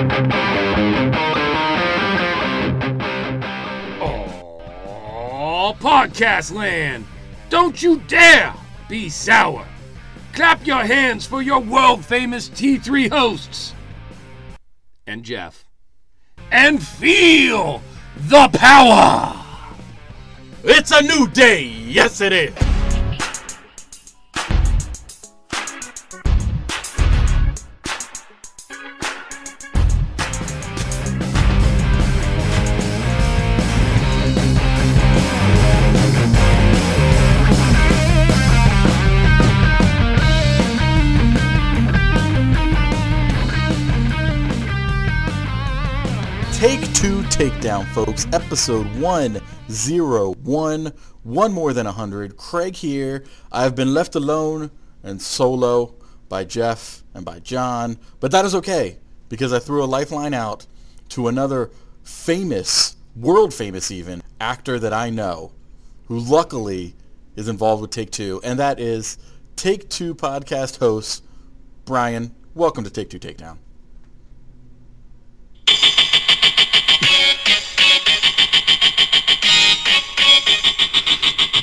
[0.00, 0.04] Oh,
[5.80, 7.04] podcast land!
[7.50, 8.54] Don't you dare
[8.88, 9.66] be sour!
[10.34, 13.74] Clap your hands for your world famous T3 hosts!
[15.08, 15.64] And Jeff.
[16.52, 17.82] And feel
[18.16, 19.34] the power!
[20.62, 21.64] It's a new day.
[21.64, 22.77] Yes, it is.
[47.58, 48.24] Takedown, folks.
[48.32, 50.92] Episode 101.
[51.24, 52.36] One more than 100.
[52.36, 53.24] Craig here.
[53.50, 54.70] I've been left alone
[55.02, 55.96] and solo
[56.28, 57.98] by Jeff and by John.
[58.20, 58.98] But that is okay
[59.28, 60.66] because I threw a lifeline out
[61.10, 61.72] to another
[62.04, 65.50] famous, world famous even, actor that I know
[66.06, 66.94] who luckily
[67.34, 68.40] is involved with Take Two.
[68.44, 69.18] And that is
[69.56, 71.24] Take Two podcast host
[71.84, 72.36] Brian.
[72.54, 73.58] Welcome to Take Two Takedown.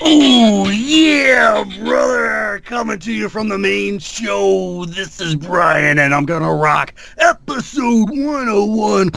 [0.08, 2.62] Oh yeah, brother!
[2.64, 4.86] Coming to you from the main show.
[4.86, 9.10] This is Brian, and I'm gonna rock episode 101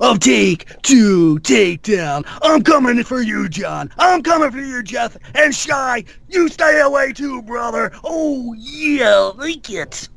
[0.00, 2.24] of Take Two Takedown.
[2.42, 3.90] I'm coming for you, John.
[3.98, 5.16] I'm coming for you, Jeff.
[5.34, 7.92] And Shy, you stay away too, brother.
[8.02, 10.08] Oh yeah, like it.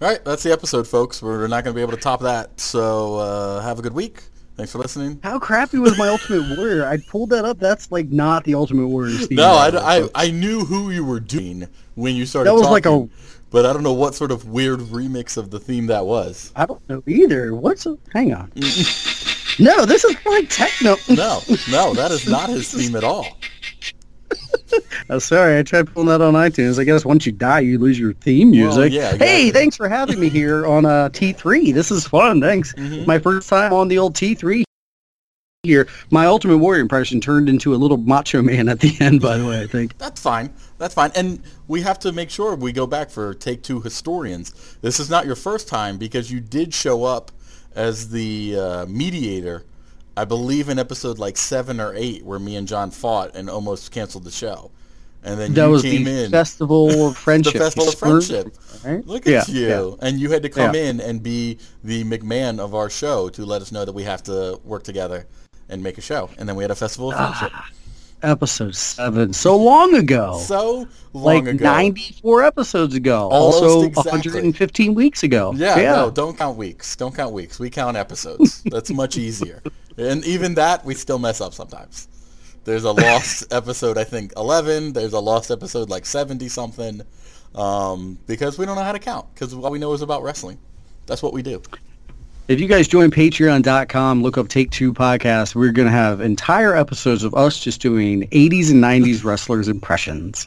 [0.00, 1.20] All right, that's the episode, folks.
[1.20, 2.60] We're not going to be able to top that.
[2.60, 4.22] So uh, have a good week.
[4.58, 5.20] Thanks for listening.
[5.22, 6.84] How crappy was my Ultimate Warrior?
[6.84, 7.60] I pulled that up.
[7.60, 9.16] That's like not the Ultimate Warrior.
[9.16, 9.68] Steve No, I,
[10.00, 10.08] I.
[10.16, 13.08] I knew who you were doing when you started That was like a-
[13.50, 16.52] but I don't know what sort of weird remix of the theme that was.
[16.56, 17.54] I don't know either.
[17.54, 18.50] What's a, hang on?
[18.50, 19.60] Mm.
[19.60, 20.96] no, this is like techno.
[21.08, 23.38] No, no, that is not his theme at all.
[25.10, 26.78] Oh, sorry, I tried pulling that on iTunes.
[26.78, 28.92] I guess once you die, you lose your theme Well, music.
[28.92, 31.72] yeah, Hey, thanks for having me here on uh, T3.
[31.72, 32.40] This is fun.
[32.40, 32.74] Thanks.
[32.74, 33.06] Mhm.
[33.06, 34.64] My first time on the old T3
[35.62, 35.88] here.
[36.10, 39.46] My Ultimate Warrior impression turned into a little macho man at the end, by the
[39.46, 39.96] way, I think.
[39.98, 40.52] That's fine.
[40.78, 41.10] That's fine.
[41.16, 44.52] And we have to make sure we go back for Take Two historians.
[44.82, 47.30] This is not your first time because you did show up
[47.74, 49.64] as the uh, mediator,
[50.18, 53.92] I believe in episode like seven or eight, where me and John fought and almost
[53.92, 54.70] canceled the show.
[55.22, 56.30] And then That you was came the in.
[56.32, 57.52] Festival of Friendship.
[57.52, 58.56] the Festival of Friendship.
[58.84, 59.06] Right?
[59.06, 59.68] Look Yeah, at you.
[59.68, 60.06] yeah.
[60.06, 60.82] And you had to come Yeah.
[60.90, 64.22] in and be the McMahon of our show to let us know that we have
[64.24, 65.26] to work together
[65.68, 66.30] and make a show.
[66.38, 67.32] And then we had a Festival of ah.
[67.38, 67.58] Friendship.
[68.22, 69.32] Episode 7.
[69.32, 70.38] So long ago.
[70.38, 71.64] so long like ago.
[71.64, 73.28] 94 episodes ago.
[73.30, 74.10] Almost also exactly.
[74.10, 75.52] 115 weeks ago.
[75.54, 76.96] Yeah, no, don't count weeks.
[76.96, 77.58] Don't count weeks.
[77.58, 78.62] We count episodes.
[78.66, 79.62] That's much easier.
[79.96, 82.08] And even that, we still mess up sometimes.
[82.64, 84.92] There's a lost episode, I think, 11.
[84.92, 87.02] There's a lost episode like 70 something.
[87.54, 89.32] Um, because we don't know how to count.
[89.32, 90.58] Because all we know is about wrestling.
[91.06, 91.62] That's what we do.
[92.48, 96.74] If you guys join patreon.com, look up Take Two Podcast, we're going to have entire
[96.74, 100.46] episodes of us just doing 80s and 90s wrestlers impressions.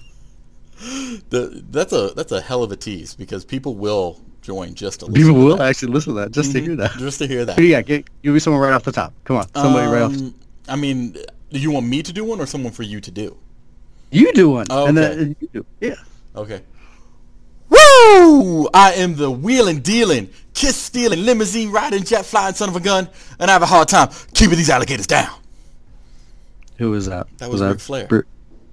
[1.30, 5.06] The, that's a that's a hell of a tease because people will join just to
[5.06, 5.70] listen People to will that.
[5.70, 6.92] actually listen to that just to hear that.
[6.98, 7.60] just to hear that.
[7.60, 9.14] Yeah, get, give me someone right off the top.
[9.26, 10.16] Come on, somebody right off.
[10.16, 10.34] Um,
[10.68, 11.12] I mean,
[11.52, 13.38] do you want me to do one or someone for you to do?
[14.10, 14.66] You do one.
[14.72, 15.66] Oh, And then you do.
[15.80, 15.96] Yeah.
[16.36, 16.62] Okay.
[18.22, 18.70] Woo!
[18.74, 23.10] I am the wheeling, dealing, kiss stealing, limousine riding, jet flying son of a gun,
[23.40, 25.34] and I have a hard time keeping these alligators down.
[26.78, 27.28] Who was that?
[27.40, 28.08] That was Ric Flair.
[28.08, 28.22] Br-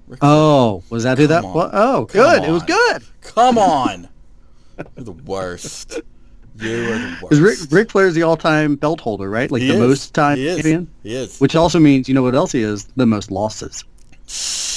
[0.07, 1.55] Ric Oh, was that who that Come on.
[1.55, 1.69] was?
[1.73, 2.43] Oh, good.
[2.43, 3.03] It was good.
[3.21, 4.07] Come on.
[4.95, 5.99] You're the worst.
[6.59, 7.21] You are the worst.
[7.21, 9.51] Because Rick, Ric Flair's the all-time belt holder, right?
[9.51, 9.79] Like He the is.
[9.79, 10.55] most time He is.
[10.57, 10.89] champion.
[11.03, 11.39] He is.
[11.39, 12.85] Which also means, you know what else he is?
[12.95, 13.83] The most losses.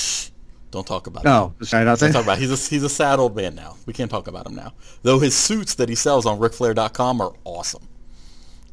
[0.72, 1.24] Don't talk about
[1.72, 2.06] I not say?
[2.06, 2.40] Don't talk about it.
[2.40, 3.76] He's a, he's a sad old man now.
[3.86, 4.72] We can't talk about him now.
[5.02, 7.86] Though his suits that he sells on RicFlair.com are awesome.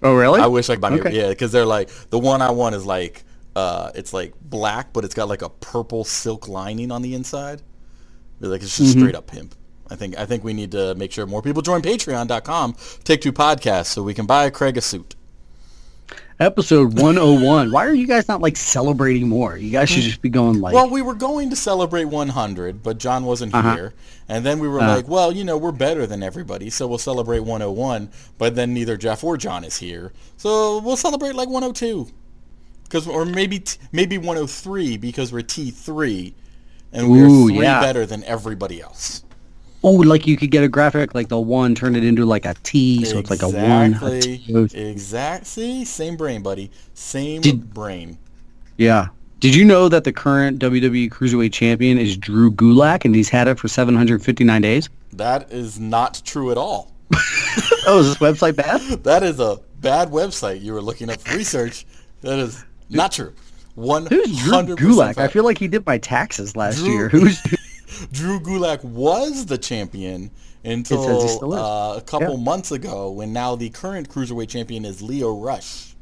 [0.01, 0.39] Oh, really?
[0.39, 0.91] I wish I could buy.
[0.94, 1.12] Okay.
[1.15, 3.24] Yeah, because they're like the one I want is like
[3.56, 7.62] uh, it's like black, but it's got like a purple silk lining on the inside.
[8.39, 9.01] They're Like it's just Mm-hmm.
[9.01, 9.56] straight up pimp.
[9.91, 13.33] I think I think we need to make sure more people join Patreon.com, Take Two
[13.33, 15.15] Podcasts, so we can buy Craig a suit.
[16.39, 17.69] Episode 101.
[17.69, 19.57] Why are you guys not like celebrating more?
[19.57, 22.97] You guys should just be going like, Well, we were going to celebrate 100, but
[22.97, 23.75] John wasn't Uh-huh.
[23.75, 23.94] here,
[24.30, 24.95] and then we were Uh.
[24.95, 28.09] like, well, you know, we're better than everybody, so we'll celebrate 101.
[28.38, 32.07] But then neither Jeff or John is here, so we'll celebrate like 102,
[32.83, 36.33] because or maybe t- maybe 103 because we're T3,
[36.94, 37.81] and we're Ooh, three yeah.
[37.81, 39.24] better than everybody else.
[39.83, 42.53] Oh, like you could get a graphic like the one, turn it into like a
[42.63, 43.97] T, so it's like a one.
[44.01, 44.15] A
[44.89, 45.79] Exactly.
[45.79, 45.85] two.
[45.85, 46.69] Same brain, buddy.
[46.93, 48.17] Same Did- brain.
[48.77, 49.07] Yeah.
[49.39, 53.47] Did you know that the current WWE Cruiserweight Champion is Drew Gulak, and he's had
[53.47, 54.89] it for 759 days?
[55.13, 56.91] That is not true at all.
[57.87, 58.81] Oh, is this website bad?
[59.03, 60.61] That is a bad website.
[60.61, 61.85] You were looking up research.
[62.21, 63.33] That is not true.
[63.75, 65.17] One Who's Drew hundred Gulak?
[65.17, 67.09] I feel like he did my taxes last Drew- year.
[67.13, 67.39] Who's
[68.12, 70.31] Drew Gulak was the champion
[70.63, 71.60] until he still is.
[71.60, 72.44] uh, a couple Yeah.
[72.44, 75.96] months ago, when now the current cruiserweight champion is Lio Rush.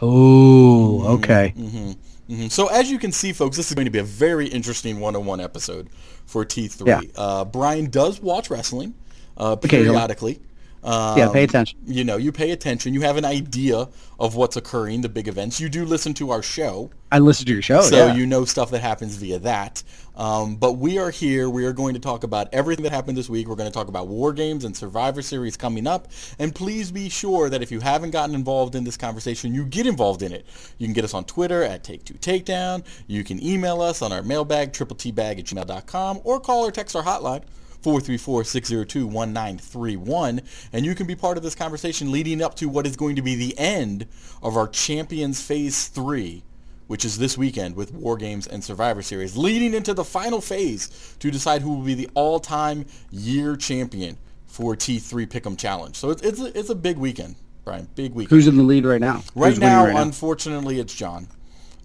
[0.00, 1.52] Oh, okay.
[1.56, 2.50] Mhm.
[2.50, 5.40] So as you can see, folks, this is going to be a very interesting one-on-one
[5.40, 5.88] episode
[6.26, 6.86] for T3.
[6.86, 7.00] Yeah.
[7.16, 8.94] Uh, Brian does watch wrestling
[9.38, 10.40] uh, periodically.
[10.84, 11.78] Um, Yeah, pay attention.
[11.86, 12.92] You know, you pay attention.
[12.94, 13.88] You have an idea
[14.20, 15.58] of what's occurring, the big events.
[15.60, 16.90] You do listen to our show.
[17.10, 17.80] I listen to your show.
[17.82, 18.14] so yeah.
[18.14, 19.82] you know stuff that happens via that.
[20.18, 21.48] Um, but we are here.
[21.48, 23.46] We are going to talk about everything that happened this week.
[23.46, 26.08] We're going to talk about War Games and Survivor Series coming up.
[26.40, 29.86] And please be sure that if you haven't gotten involved in this conversation, you get
[29.86, 30.44] involved in it.
[30.78, 32.84] You can get us on Twitter at Take Two Takedown.
[33.06, 36.96] You can email us on our mailbag, triple tbag at gmail.com, or call or text
[36.96, 37.44] our hotline.
[37.82, 40.42] 434-602-1931
[40.72, 43.22] and you can be part of this conversation leading up to what is going to
[43.22, 44.04] be the end
[44.42, 46.42] of our Champions Phase 3
[46.88, 51.16] which is this weekend with War Games and Survivor Series, leading into the final phase
[51.20, 55.96] to decide who will be the all-time year champion for T3 Pick'em Challenge.
[55.96, 58.30] So it's, it's, a, it's a big weekend, Brian, big weekend.
[58.30, 59.22] Who's in the lead right now?
[59.36, 60.02] right Who's now, right now?
[60.02, 61.28] unfortunately, it's John.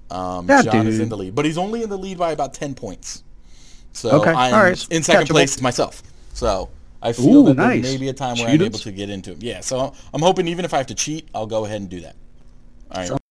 [0.09, 2.53] Um, That John is in the lead, but he's only in the lead by about
[2.53, 3.23] 10 points.
[3.93, 5.31] So Okay, I'm right, in second catchable.
[5.31, 6.01] place myself.
[6.33, 6.69] So
[7.01, 9.31] I feel Ooh, that there may be a time where I'm able to get into
[9.31, 9.39] him.
[9.41, 12.01] Yeah, so I'm hoping even if I have to cheat, I'll go ahead and do
[12.01, 12.15] that.
[12.91, 13.22] All right.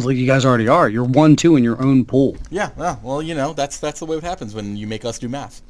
[0.00, 0.88] Sounds like you guys already are.
[0.88, 2.36] You're one two in your own pool.
[2.50, 5.18] Yeah, yeah, well, you know, that's that's the way it happens when you make us
[5.18, 5.60] do math.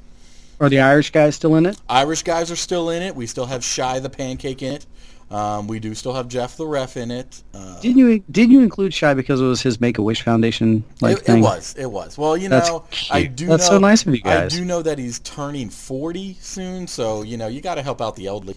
[0.61, 1.81] Are the Irish guys still in it?
[1.89, 3.17] Irish guys are still in it.
[3.17, 4.87] We still have Shy the Pancake in it.
[5.31, 7.43] Um, we do still have Jeff the Ref in it.
[7.55, 10.85] Uh, Didn't you didn't you include Shy because it was his Make a Wish Foundation
[11.01, 12.19] like it, it was, it was.
[12.19, 13.47] Well, you That's know, I do.
[13.47, 14.53] That's know, so nice of you guys.
[14.53, 18.01] I do know that he's turning forty soon, so you know you got to help
[18.01, 18.57] out the elderly.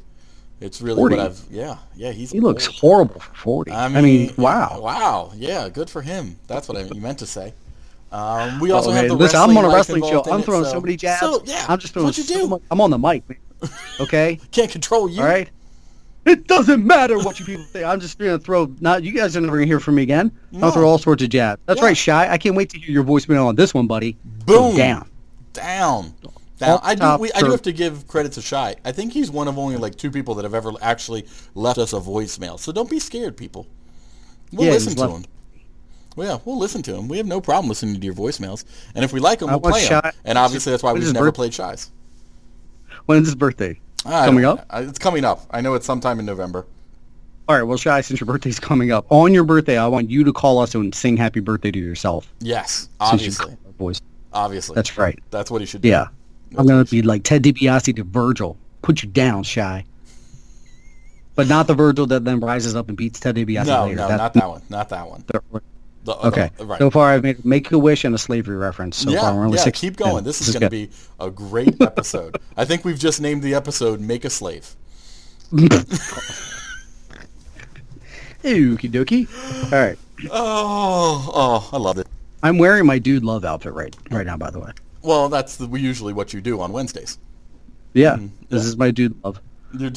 [0.64, 1.16] It's really 40?
[1.18, 1.42] what I've.
[1.52, 2.32] Yeah, yeah, he's.
[2.32, 3.72] He looks horrible for forty.
[3.72, 4.80] I mean, wow.
[4.82, 6.38] Wow, yeah, good for him.
[6.48, 7.54] That's what I you meant to say.
[8.14, 10.24] Um, we also Oh, have the listen, I'm on a wrestling show.
[10.32, 11.20] I'm it, throwing so, so many jabs.
[11.20, 12.48] So, yeah, I'm just throwing what you so do.
[12.48, 13.28] much- I'm on the mic.
[13.28, 13.38] man.
[14.00, 15.22] Okay, Can't control you.
[15.22, 15.50] all right.
[16.26, 17.84] It doesn't matter what you people say.
[17.84, 18.74] I'm just gonna throw.
[18.80, 20.32] Not you guys are never gonna hear from me again.
[20.54, 20.68] No.
[20.68, 21.62] I'll throw all sorts of jabs.
[21.66, 21.86] That's Yeah.
[21.88, 22.32] right, Shy.
[22.32, 24.16] I can't wait to hear your voicemail on this one, buddy.
[24.46, 24.72] Boom.
[24.72, 25.10] Go down.
[25.52, 26.14] down.
[26.66, 26.80] Down.
[26.84, 27.18] I do.
[27.22, 28.76] We, I do have to give credit to Shy.
[28.86, 31.26] I think he's one of only like two people that have ever actually
[31.56, 32.60] left us a voicemail.
[32.60, 33.68] So don't be scared, people.
[34.52, 35.26] We'll Yeah, listen to left- him.
[36.16, 37.08] Well, yeah, we'll listen to him.
[37.08, 39.88] We have no problem listening to your voicemails, and if we like them, we'll play
[39.88, 40.12] them.
[40.26, 41.90] And obviously, that's why we've never birth- played Shy's.
[43.08, 43.80] When's his birthday?
[44.06, 44.66] I Coming up?
[44.74, 45.42] It's coming up.
[45.50, 46.66] I know it's sometime in November.
[47.48, 47.64] All right.
[47.64, 50.60] Well, Shy, since your birthday's coming up, on your birthday, I want you to call
[50.60, 52.32] us and sing "Happy Birthday" to yourself.
[52.40, 54.00] Yes, obviously, voice.
[54.34, 54.76] obviously.
[54.76, 55.18] That's right.
[55.32, 55.90] That's what he should do.
[55.90, 56.08] Yeah.
[56.58, 58.58] I'm gonna be like Ted DiBiase to Virgil.
[58.82, 59.86] Put you down, Shy.
[61.36, 63.96] But not the Virgil that then rises up and beats Ted DiBiase No, later.
[63.96, 64.62] no, That- not that one.
[64.70, 65.24] Not that one.
[65.28, 65.42] the-
[66.06, 66.50] The- okay.
[66.58, 66.80] the- right.
[66.80, 68.98] So far, I've made Make a Wish and a slavery reference.
[68.98, 69.64] So yeah, far, we're only yeah.
[69.64, 69.80] six.
[69.80, 70.16] Keep going.
[70.16, 70.90] yeah, this is going to be
[71.20, 72.38] a great episode.
[72.58, 74.76] I think we've just named the episode "Make a Slave."
[78.44, 79.28] Okie dokie.
[79.72, 79.98] All right.
[80.32, 82.08] Oh, oh, I love it.
[82.42, 84.36] I'm wearing my dude love outfit right right now.
[84.38, 84.72] By the way.
[85.04, 87.20] Well, that's the, usually what you do on Wednesdays.
[87.94, 88.16] Yeah.
[88.16, 88.46] Mm-hmm.
[88.50, 89.40] This is my dude love.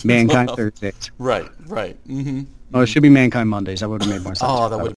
[0.05, 0.57] Mankind well.
[0.57, 1.11] Thursdays.
[1.19, 1.97] Right, right.
[2.07, 2.43] Mm-hmm.
[2.75, 3.81] Oh, it should be Mankind Mondays.
[3.81, 4.51] That would have made more sense.
[4.51, 4.97] Oh, that would have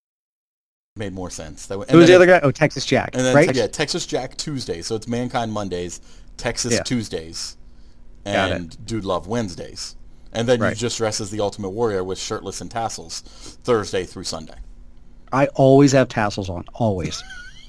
[0.96, 1.66] made more sense.
[1.66, 2.40] That would, Who was the other guy?
[2.42, 3.10] Oh, Texas Jack.
[3.14, 3.54] And then right?
[3.54, 4.86] yeah, Texas Jack Tuesdays.
[4.86, 6.00] So it's Mankind Mondays,
[6.36, 6.82] Texas Yeah.
[6.82, 7.56] Tuesdays,
[8.24, 9.96] and Dude Love Wednesdays.
[10.32, 10.70] And then Right.
[10.70, 13.20] you just dress as the Ultimate Warrior with shirtless and tassels
[13.64, 14.56] Thursday through Sunday.
[15.32, 16.64] I always have tassels on.
[16.74, 17.22] Always.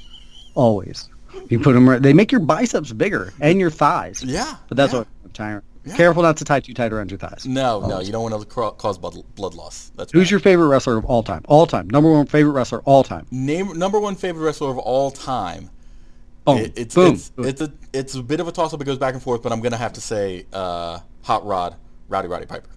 [0.56, 1.10] always.
[1.50, 2.02] You put them right.
[2.02, 4.24] They make your biceps bigger and your thighs.
[4.24, 4.56] Yeah.
[4.68, 5.00] But that's yeah.
[5.00, 5.64] what I'm tired.
[5.86, 5.96] Yeah.
[5.96, 7.46] Careful not to tie too tight around your thighs.
[7.46, 9.92] No, no, you don't want to cause blood, blood loss.
[9.96, 10.32] That's Who's bad.
[10.32, 11.42] your favorite wrestler of all time?
[11.48, 11.90] All time.
[11.90, 13.26] Number one favorite wrestler of all time.
[13.32, 15.70] name number one favorite wrestler of all time?
[16.46, 16.58] Boom.
[16.58, 17.14] It- it's Boom.
[17.14, 18.82] it's it's a it's a bit of a toss up.
[18.82, 21.76] It goes back and forth, but I'm gonna have to say uh, Hot Rod,
[22.10, 22.70] Rowdy Roddy Piper.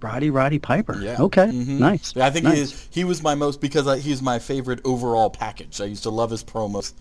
[0.00, 1.00] Roddy Roddy Piper.
[1.00, 1.16] Yeah.
[1.20, 1.46] Okay.
[1.46, 1.78] Mhm.
[1.78, 2.14] Nice.
[2.14, 2.54] Yeah, I think nice.
[2.54, 5.80] he is, he was my most because I, he's my favorite overall package.
[5.80, 6.92] I used to love his promos.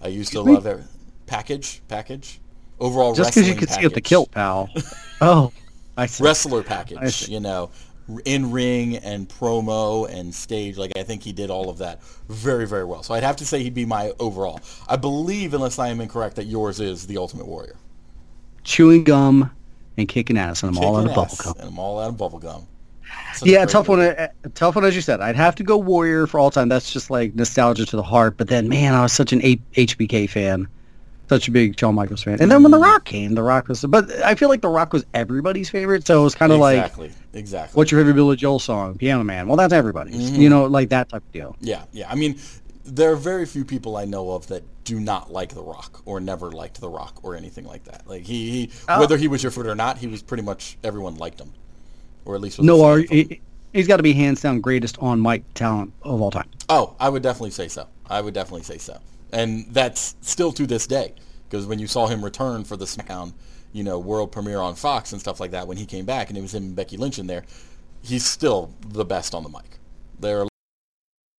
[0.00, 0.52] I used to me?
[0.52, 0.84] love every
[1.26, 2.40] package package
[2.78, 3.14] overall.
[3.14, 4.70] Just because you could see up the kilt, pal.
[5.20, 5.52] oh,
[5.96, 6.22] I see.
[6.22, 7.12] wrestler package.
[7.12, 7.32] see.
[7.32, 7.70] You know,
[8.24, 10.76] in ring and promo and stage.
[10.76, 13.02] Like I think he did all of that very very well.
[13.02, 14.60] So I'd have to say he'd be my overall.
[14.88, 17.76] I believe, unless I am incorrect, that yours is the Ultimate Warrior.
[18.62, 19.50] chewing gum
[19.96, 21.54] and kicking ass, and I'm all out of Kicking bubble gum.
[21.58, 22.66] And I'm all out of bubble gum.
[23.34, 23.98] Such Yeah, tough one.
[24.00, 24.16] movie.
[24.18, 25.20] uh, Tough one, as you said.
[25.20, 26.68] I'd have to go Warrior for all time.
[26.68, 28.36] That's just like nostalgia to the heart.
[28.36, 30.66] But then, man, I was such an H- HBK fan,
[31.28, 32.38] such a big Shawn Michaels fan.
[32.40, 33.82] And then when The Rock came, The Rock was.
[33.84, 36.06] But I feel like The Rock was everybody's favorite.
[36.06, 37.76] So it was kind of like, exactly, exactly.
[37.76, 38.96] what's your favorite Billy Joel song?
[38.96, 39.46] Piano Man.
[39.48, 40.30] Well, that's everybody's.
[40.32, 40.40] Mm-hmm.
[40.40, 41.56] You know, like that type of deal.
[41.60, 42.10] Yeah, yeah.
[42.10, 42.38] I mean,
[42.84, 46.20] there are very few people I know of that do not like The Rock or
[46.20, 48.06] never liked The Rock or anything like that.
[48.06, 49.00] Like he, he Oh.
[49.00, 51.52] whether he was your foot or not, he was pretty much everyone liked him,
[52.24, 53.40] or at least was No, are, he,
[53.72, 56.48] he's got to be hands down greatest on mic talent of all time.
[56.68, 57.86] Oh, I would definitely say so.
[58.08, 58.98] I would definitely say so,
[59.32, 61.14] and that's still to this day
[61.48, 63.32] because when you saw him return for the SmackDown,
[63.72, 66.36] you know, world premiere on Fox and stuff like that, when he came back and
[66.36, 67.44] it was him and Becky Lynch in there,
[68.02, 69.78] he's still the best on the mic.
[70.20, 70.48] There are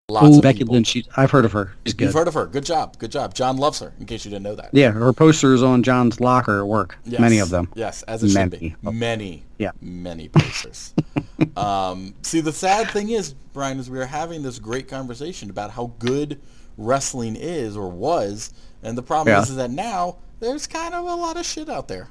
[0.09, 0.73] lots of Becky people.
[0.75, 0.87] Lynch.
[0.87, 1.73] She's, I've heard of her.
[1.85, 2.05] She's good.
[2.05, 2.45] You've heard of her.
[2.45, 2.97] Good job.
[2.99, 3.33] Good job.
[3.33, 3.93] John loves her.
[3.99, 4.69] In case you didn't know that.
[4.71, 6.97] yeah, her posters on John's locker at work.
[7.05, 7.19] Yes.
[7.19, 7.69] Many of them.
[7.75, 8.75] Yes, as it should be.
[8.81, 8.97] Many.
[8.99, 9.43] Many.
[9.57, 9.71] Yeah.
[9.81, 10.93] Many posters.
[11.57, 15.71] um, see, the sad thing is, Brian, is we are having this great conversation about
[15.71, 16.39] how good
[16.77, 19.41] wrestling is or was, and the problem Yeah.
[19.41, 22.09] is, is that now there's kind of a lot of shit out there,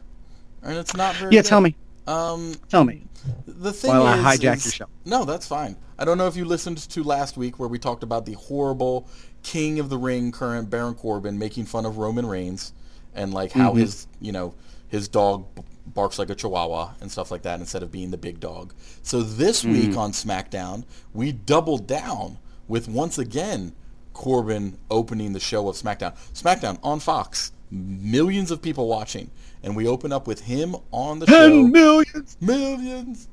[0.63, 1.35] and it's not very.
[1.35, 1.49] Yeah, good.
[1.49, 1.77] tell me.
[2.07, 3.03] Um, Tell me.
[3.47, 4.87] the thing While I is, hijack is- your show.
[5.07, 5.77] No, that's fine.
[5.99, 9.09] I don't know if you listened to last week where we talked about the horrible
[9.43, 12.73] King of the Ring current Baron Corbin making fun of Roman Reigns
[13.15, 13.79] and like how Mm-hmm.
[13.81, 14.55] his you know
[14.89, 15.47] his dog
[15.87, 18.73] barks like a chihuahua and stuff like that instead of being the big dog.
[19.03, 19.73] So this Mm.
[19.73, 23.73] week on SmackDown, we doubled down with once again
[24.15, 26.15] Corbin opening the show of SmackDown.
[26.33, 29.31] SmackDown on Fox, millions of people watching,
[29.63, 32.37] and we open up with him on the show millions.
[32.41, 33.29] millions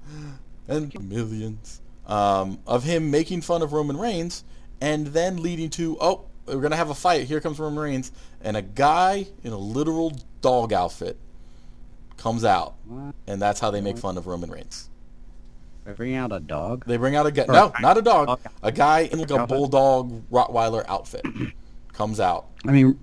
[0.68, 4.44] and millions um, of him making fun of Roman Reigns
[4.80, 7.28] and then leading to, oh, we're going to have a fight.
[7.28, 8.12] Here comes Roman Reigns.
[8.42, 11.18] And a guy in a literal dog outfit
[12.18, 12.76] comes out.
[13.28, 14.90] And that's how they make fun of Roman Reigns.
[15.86, 16.86] They bring out a dog.
[16.86, 17.44] They bring out a guy.
[17.44, 18.40] Or No, not a dog.
[18.62, 21.26] A guy in like a bulldog Rottweiler outfit
[21.94, 22.48] comes out.
[22.68, 23.00] I mean,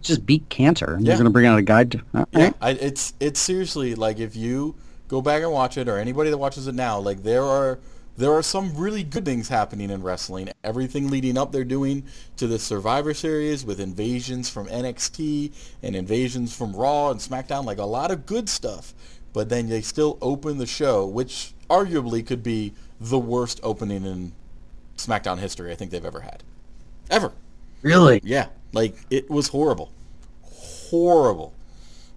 [0.00, 0.94] just beat cancer.
[0.94, 1.12] and Yeah.
[1.12, 1.84] You're going to bring out a guy.
[1.84, 2.52] To, Yeah.
[2.60, 4.74] I, it's it's seriously like if you
[5.08, 7.78] go back and watch it, or anybody that watches it now, like there are
[8.16, 10.50] there are some really good things happening in wrestling.
[10.62, 12.04] Everything leading up, they're doing
[12.36, 15.52] to the Survivor Series with invasions from NXT
[15.82, 18.94] and invasions from Raw and SmackDown, like a lot of good stuff.
[19.32, 24.32] But then they still open the show, which arguably could be the worst opening in
[24.96, 26.44] SmackDown history I think they've ever had,
[27.10, 27.32] ever.
[27.82, 28.20] Really?
[28.22, 29.90] Yeah, like it was horrible,
[30.42, 31.52] horrible.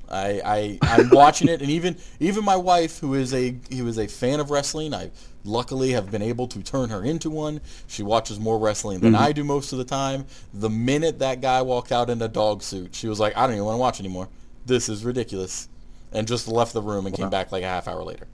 [0.10, 3.98] I, I I'm watching it, and even even my wife, who is a who is
[3.98, 5.12] a fan of wrestling, I
[5.44, 7.62] luckily have been able to turn her into one.
[7.88, 9.24] She watches more wrestling than mm-hmm.
[9.24, 10.26] I do most of the time.
[10.54, 13.56] The minute that guy walked out in a dog suit, she was like, "I don't
[13.56, 14.30] even want to watch anymore.
[14.66, 15.68] This is ridiculous,"
[16.12, 18.28] and just left the room and came back like a half hour later.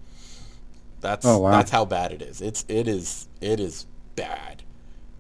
[1.01, 1.51] That's Oh, wow.
[1.51, 2.41] that's how bad it is.
[2.41, 4.63] It's it is it is bad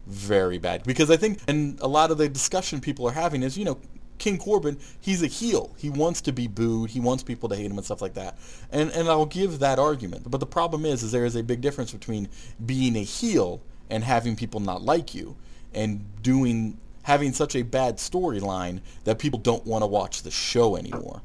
[0.05, 3.57] very bad because I think and a lot of the discussion people are having is
[3.57, 3.79] you know
[4.23, 7.69] King Corbin he's a heel he wants to be booed he wants people to hate
[7.69, 8.37] him and stuff like that
[8.71, 11.61] and and I'll give that argument but the problem is is there is a big
[11.61, 12.29] difference between
[12.65, 15.35] being a heel and having people not like you
[15.73, 20.75] and doing having such a bad storyline that people don't want to watch the show
[20.77, 21.21] anymore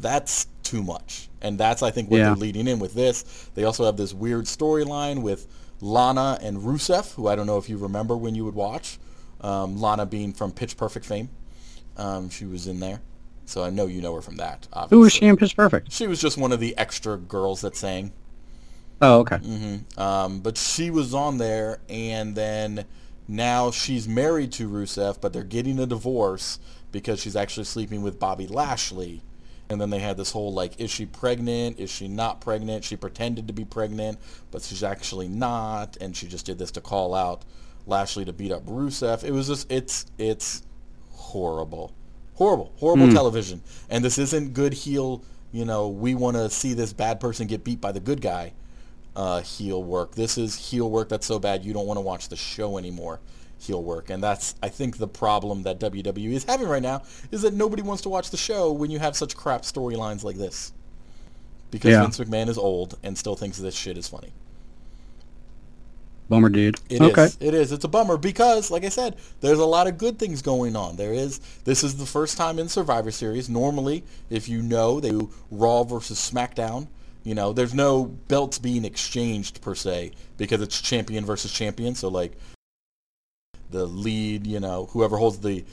[0.00, 1.28] that's too much.
[1.40, 2.24] And that's, I think, what Yeah.
[2.26, 3.24] they're leading in with this.
[3.54, 5.46] They also have this weird storyline with
[5.80, 8.98] Lana and Rusev, who I don't know if you remember when you would watch.
[9.40, 11.28] Um, Lana being from Pitch Perfect fame.
[11.96, 13.00] Um, she was in there.
[13.46, 14.96] So I know you know her from that, obviously.
[14.96, 15.92] Who was she in Pitch Perfect?
[15.92, 18.12] She was just one of the extra girls that sang.
[19.02, 19.38] Oh, okay.
[19.98, 22.86] Um, but she was on there, and then
[23.28, 26.58] now she's married to Rusev, but they're getting a divorce
[26.90, 29.22] because she's actually sleeping with Bobby Lashley.
[29.68, 31.78] And then they had this whole like, is she pregnant?
[31.78, 32.84] Is she not pregnant?
[32.84, 34.18] She pretended to be pregnant,
[34.50, 37.44] but she's actually not, and she just did this to call out
[37.86, 39.24] Lashley to beat up Rusev.
[39.24, 40.62] It was just, it's, it's
[41.34, 41.92] horrible,
[42.34, 43.60] horrible, horrible television.
[43.90, 45.22] And this isn't good heel.
[45.52, 48.52] You know, we want to see this bad person get beat by the good guy
[49.16, 50.14] uh, heel work.
[50.14, 53.20] This is heel work that's so bad you don't want to watch the show anymore.
[53.58, 57.42] Heel work, and that's I think the problem that WWE is having right now is
[57.42, 60.72] that nobody wants to watch the show when you have such crap storylines like this.
[61.70, 62.02] Because Yeah.
[62.02, 64.32] Vince McMahon is old and still thinks this shit is funny.
[66.28, 66.76] Bummer, dude.
[66.88, 67.10] It is.
[67.10, 67.28] okay.
[67.40, 67.70] It is.
[67.72, 70.96] It's a bummer because, like I said, there's a lot of good things going on.
[70.96, 71.40] There is.
[71.64, 73.50] This is the first time in Survivor Series.
[73.50, 76.88] Normally, if you know, they do Raw versus SmackDown.
[77.24, 81.94] You know, there's no belts being exchanged per se because it's champion versus champion.
[81.94, 82.32] So like,
[83.70, 85.64] the lead, you know, whoever holds the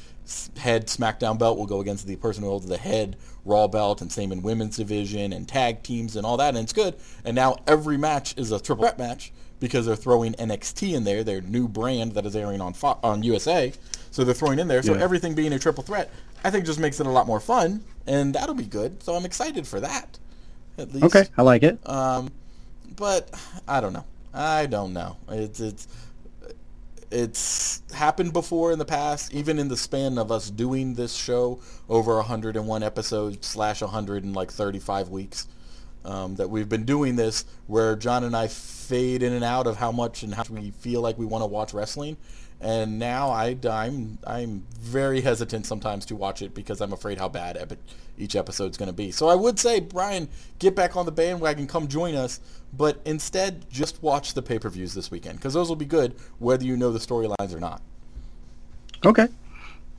[0.58, 4.12] head SmackDown belt will go against the person who holds the head Raw belt, and
[4.12, 6.96] same in women's division and tag teams and all that, and it's good.
[7.26, 9.32] And now every match is a triple threat match
[9.62, 13.24] because they're throwing NXT in there, their new brand that is airing on Fo- on
[13.24, 13.72] USA.
[14.10, 14.84] So they're throwing in there.
[14.84, 15.02] So Yeah.
[15.02, 16.12] everything being a triple threat,
[16.44, 19.02] I think just makes it a lot more fun, and that'll be good.
[19.02, 20.18] So I'm excited for that.
[20.78, 21.06] At least.
[21.06, 21.80] Okay, I like it.
[21.88, 22.32] Um,
[22.98, 23.30] but
[23.68, 24.04] I don't know.
[24.34, 25.18] I don't know.
[25.30, 25.88] It's it's
[27.12, 31.60] it's happened before in the past, even in the span of us doing this show
[31.90, 35.48] over 101 episodes slash 100 and like 35 weeks.
[36.04, 39.78] Um, that we've been doing this, where John and I fade in and out of
[39.78, 42.18] how much and how we feel like we want to watch wrestling,
[42.60, 47.28] and now I, I'm I'm very hesitant sometimes to watch it because I'm afraid how
[47.28, 47.78] bad epi-
[48.18, 49.12] each episode's going to be.
[49.12, 50.30] So I would say, Brian,
[50.60, 52.40] get back on the bandwagon, come join us,
[52.74, 56.78] but instead just watch the pay-per-views this weekend because those will be good whether you
[56.78, 57.82] know the storylines or not.
[59.04, 59.28] Okay.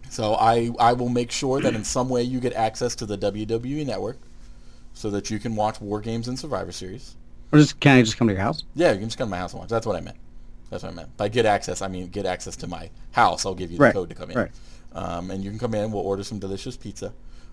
[0.09, 3.19] So I I will make sure that in some way you get access to the
[3.19, 4.19] WWE network
[4.95, 7.17] so that you can watch War Games and Survivor Series.
[7.53, 8.65] Or just can I just come to your house?
[8.75, 9.69] Yeah, you can just come to my house and watch.
[9.69, 10.17] That's what I meant.
[10.71, 11.15] That's what I meant.
[11.17, 13.45] By get access, I mean get access to my house.
[13.45, 14.39] I'll give you the Right, code to come in.
[14.39, 14.51] right.
[14.95, 15.91] Um, and you can come in.
[15.93, 17.13] We'll order some delicious pizza.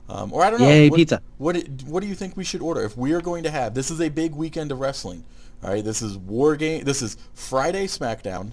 [0.10, 0.68] Um, or I don't know.
[0.70, 1.22] Yay, what, pizza.
[1.38, 3.74] What do- What do you think we should order if we are going to have?
[3.74, 5.24] This is a big weekend of wrestling.
[5.64, 5.84] All right.
[5.84, 6.84] This is War Game.
[6.86, 8.52] This is Friday SmackDown,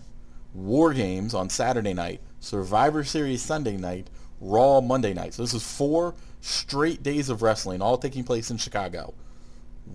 [0.54, 4.08] War Games on Saturday night, Survivor Series Sunday night,
[4.40, 5.34] Raw Monday night.
[5.34, 6.14] So this is four
[6.46, 9.14] straight days of wrestling, all taking place in Chicago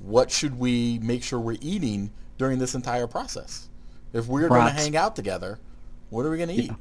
[0.03, 3.69] what should we make sure we're eating during this entire process?
[4.13, 5.59] If we're going to hang out together,
[6.09, 6.71] what are we going to eat?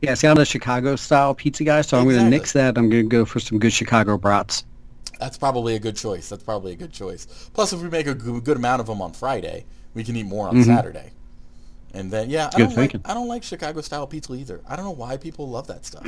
[0.00, 2.38] Yeah, see, I'm a Chicago style pizza guy, so I'm going to Exactly.
[2.38, 2.78] nix that.
[2.78, 4.64] I'm going to go for some good Chicago brats.
[5.18, 6.28] That's probably a good choice.
[6.28, 7.26] That's probably a good choice.
[7.52, 9.64] Plus, if we make a good, amount of them on Friday,
[9.94, 10.64] we can eat more on mm-hmm.
[10.64, 11.10] Saturday.
[11.94, 12.94] And then, yeah, I don't, like.
[13.04, 14.60] I don't like Chicago style pizza either.
[14.68, 16.06] I don't know why people love that stuff.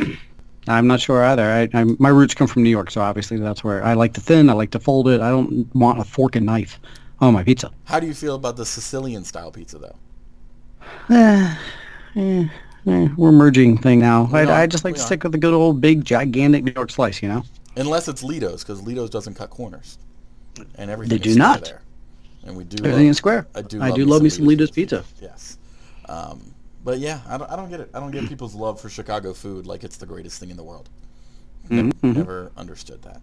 [0.68, 1.44] I'm not sure either.
[1.44, 4.20] I, I, my roots come from New York, so obviously that's where I like to
[4.20, 4.50] thin.
[4.50, 5.20] I like to fold it.
[5.20, 6.78] I don't want a fork and knife
[7.20, 7.70] on my pizza.
[7.84, 9.96] How do you feel about the Sicilian style pizza, though?
[11.08, 11.56] Eh,
[12.16, 12.48] eh,
[12.86, 14.24] eh, we're merging thing now.
[14.32, 15.06] We I, I just like we to are.
[15.06, 17.42] stick with the good old big gigantic New York slice, you know.
[17.76, 19.98] Unless it's Lido's, because Lido's doesn't cut corners,
[20.76, 21.16] and everything.
[21.18, 21.64] They do not.
[21.64, 21.82] There.
[22.44, 22.82] And we do.
[22.84, 23.46] Everything love- is square.
[23.54, 23.80] I do.
[23.80, 25.04] I love do love me some Lido's pizza.
[25.20, 25.58] Yes.
[26.08, 27.90] Um, but yeah, I don't, I don't get it.
[27.94, 30.62] I don't get people's love for Chicago food like it's the greatest thing in the
[30.64, 30.88] world.
[31.68, 32.16] Never, Mhm.
[32.16, 33.20] never understood that.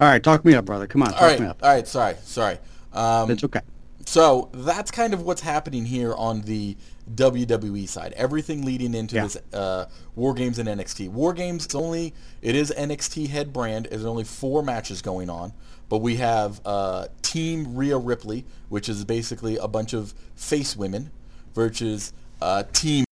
[0.00, 0.86] All right, talk me up, brother.
[0.86, 1.40] Come on, talk All right.
[1.40, 1.62] me up.
[1.62, 1.86] All right.
[1.86, 2.14] Sorry.
[2.24, 2.58] Sorry.
[2.92, 3.60] Um, It's okay.
[4.06, 6.76] so that's kind of what's happening here on the
[7.14, 8.12] WWE side.
[8.16, 9.22] Everything leading into Yeah.
[9.24, 11.08] this uh, War Games and NXT.
[11.10, 13.88] War Games it's only it is NXT head brand.
[13.90, 15.52] There's only four matches going on,
[15.88, 21.10] but we have uh, Team Rhea Ripley, which is basically a bunch of face women,
[21.54, 23.04] versus uh, Team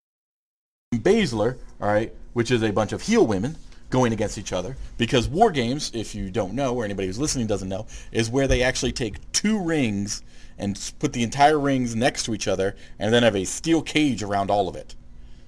[0.94, 3.56] Baszler, all right, which is a bunch of heel women
[3.90, 4.76] going against each other.
[4.98, 8.46] Because War Games, if you don't know, or anybody who's listening doesn't know, is where
[8.46, 10.22] they actually take two rings
[10.58, 14.22] and put the entire rings next to each other, and then have a steel cage
[14.22, 14.94] around all of it.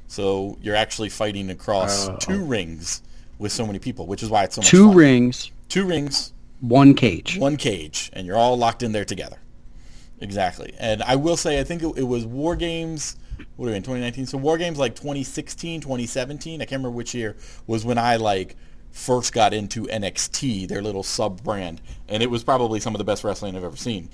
[0.08, 2.16] So you're actually fighting across Oh.
[2.18, 3.02] two rings
[3.38, 6.94] with so many people, which is why it's so much Two rings, Two rings, one
[6.94, 7.36] cage.
[7.38, 9.36] one cage, and you're all locked in there together.
[10.20, 10.72] Exactly.
[10.78, 13.16] And I will say, I think it, it was War Games,
[13.56, 14.26] what are we in, 2019?
[14.26, 18.56] So War Games like 2016, 2017, I can't remember which year, was when I like
[18.90, 21.80] first got into NXT, their little sub-brand.
[22.08, 24.08] And it was probably some of the best wrestling I've ever seen.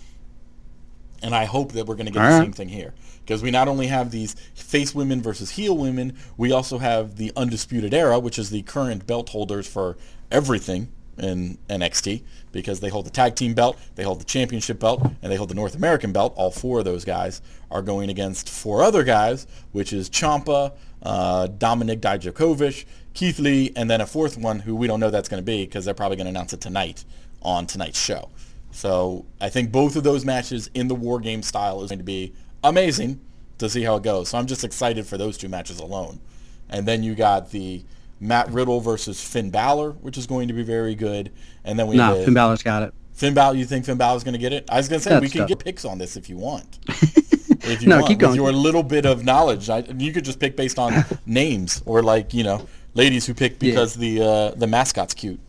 [1.22, 2.44] And I hope that we're going to get All the right.
[2.44, 2.94] same thing here.
[3.20, 7.30] Because we not only have these face women versus heel women, we also have the
[7.36, 9.98] Undisputed Era, which is the current belt holders for
[10.30, 12.22] everything in NXT.
[12.52, 15.50] Because they hold the tag team belt, they hold the championship belt, and they hold
[15.50, 16.34] the North American belt.
[16.36, 21.46] All four of those guys are going against four other guys, which is Ciampa, uh,
[21.46, 25.42] Dominik Dijakovic, Keith Lee, and then a fourth one who we don't know that's going
[25.42, 27.04] to be because they're probably going to announce it tonight
[27.42, 28.30] on tonight's show.
[28.72, 32.04] So I think both of those matches in the War Game style is going to
[32.04, 33.20] be amazing
[33.58, 34.28] to see how it goes.
[34.28, 36.20] So I'm just excited for those two matches alone.
[36.68, 37.84] And then you got the
[38.20, 41.32] Matt Riddle versus Finn Balor, which is going to be very good.
[41.64, 42.92] And then we No, have Finn Balor's got it.
[43.12, 43.56] Finn Balor.
[43.56, 44.64] You think Finn Balor's going to get it?
[44.70, 45.48] I was going to say we can tough.
[45.48, 46.78] get picks on this if you want.
[46.88, 48.36] if you No, want, keep with going.
[48.36, 52.32] your little bit of knowledge, I, you could just pick based on names or like
[52.34, 55.40] you know ladies who pick because the uh, the mascot's cute,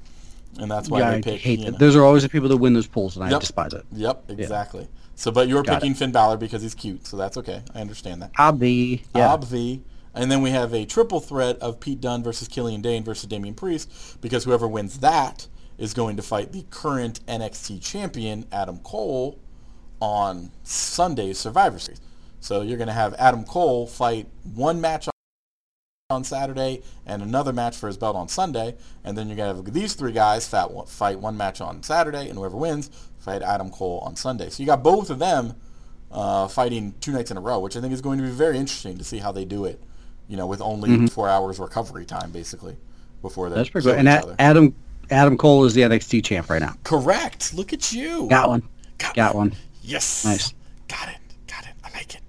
[0.60, 1.42] and that's why Yeah, they I pick.
[1.42, 1.72] hate that.
[1.74, 1.78] know.
[1.78, 3.40] Those are always the people that win those polls, and I Yep.
[3.42, 3.86] despise it.
[3.94, 4.88] Yep, exactly.
[5.16, 7.62] So, but you're Got picking Finn Balor because he's cute, so that's okay.
[7.76, 8.34] I understand that.
[8.34, 9.28] Obvi, yeah.
[9.38, 9.82] Obvi.
[10.13, 13.54] And then we have a triple threat of Pete Dunne versus Killian Dain versus Damian
[13.54, 15.47] Priest because whoever wins that
[15.78, 19.39] is going to fight the current NXT champion Adam Cole
[20.02, 22.02] on Sunday's Survivor Series.
[22.39, 25.08] So you're going to have Adam Cole fight one match
[26.12, 29.74] on Saturday and another match for his belt on Sunday, and then you're gonna have
[29.74, 34.15] these three guys fight one match on Saturday, and whoever wins fight Adam Cole on
[34.15, 34.50] Sunday.
[34.50, 35.56] So you got both of them
[36.12, 38.58] uh, fighting two nights in a row, which I think is going to be very
[38.58, 39.82] interesting to see how they do it.
[40.32, 41.08] You know, with only Mm-hmm.
[41.08, 42.78] four hours recovery time, basically,
[43.22, 43.56] before that.
[43.58, 44.00] That's pretty good.
[44.00, 44.74] And A- Adam
[45.10, 46.74] Adam Cole is the NXT champ right now.
[46.86, 47.54] Correct.
[47.54, 48.28] Look at you.
[48.30, 48.63] Got one.
[48.98, 49.54] Got, Got one.
[49.84, 50.24] Yes.
[50.24, 50.54] Nice.
[50.88, 51.17] Got it.
[51.48, 51.74] Got it.
[51.84, 52.22] I like it.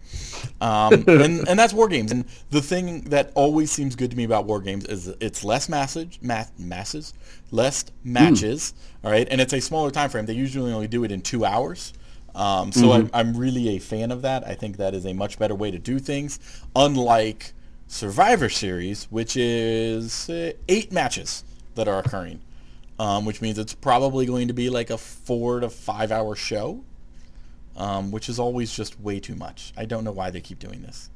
[0.61, 2.11] Um, and, and that's War Games.
[2.11, 5.69] And the thing that always seems good to me about War Games is it's less
[5.69, 7.15] massage, math, masses,
[7.53, 9.29] less matches, all right?
[9.31, 10.27] And it's a smaller time frame.
[10.27, 11.93] They usually only do it in two hours.
[12.35, 14.45] Um, so I'm, I'm really a fan of that.
[14.45, 16.41] I think that is a much better way to do things,
[16.75, 17.53] unlike
[17.93, 22.41] Survivor Series, which is uh, eight matches that are occurring,
[22.99, 26.83] um, which means it's probably going to be like a four to five hour show
[27.77, 29.73] um, which is always just way too much.
[29.77, 31.09] I don't know why they keep doing this.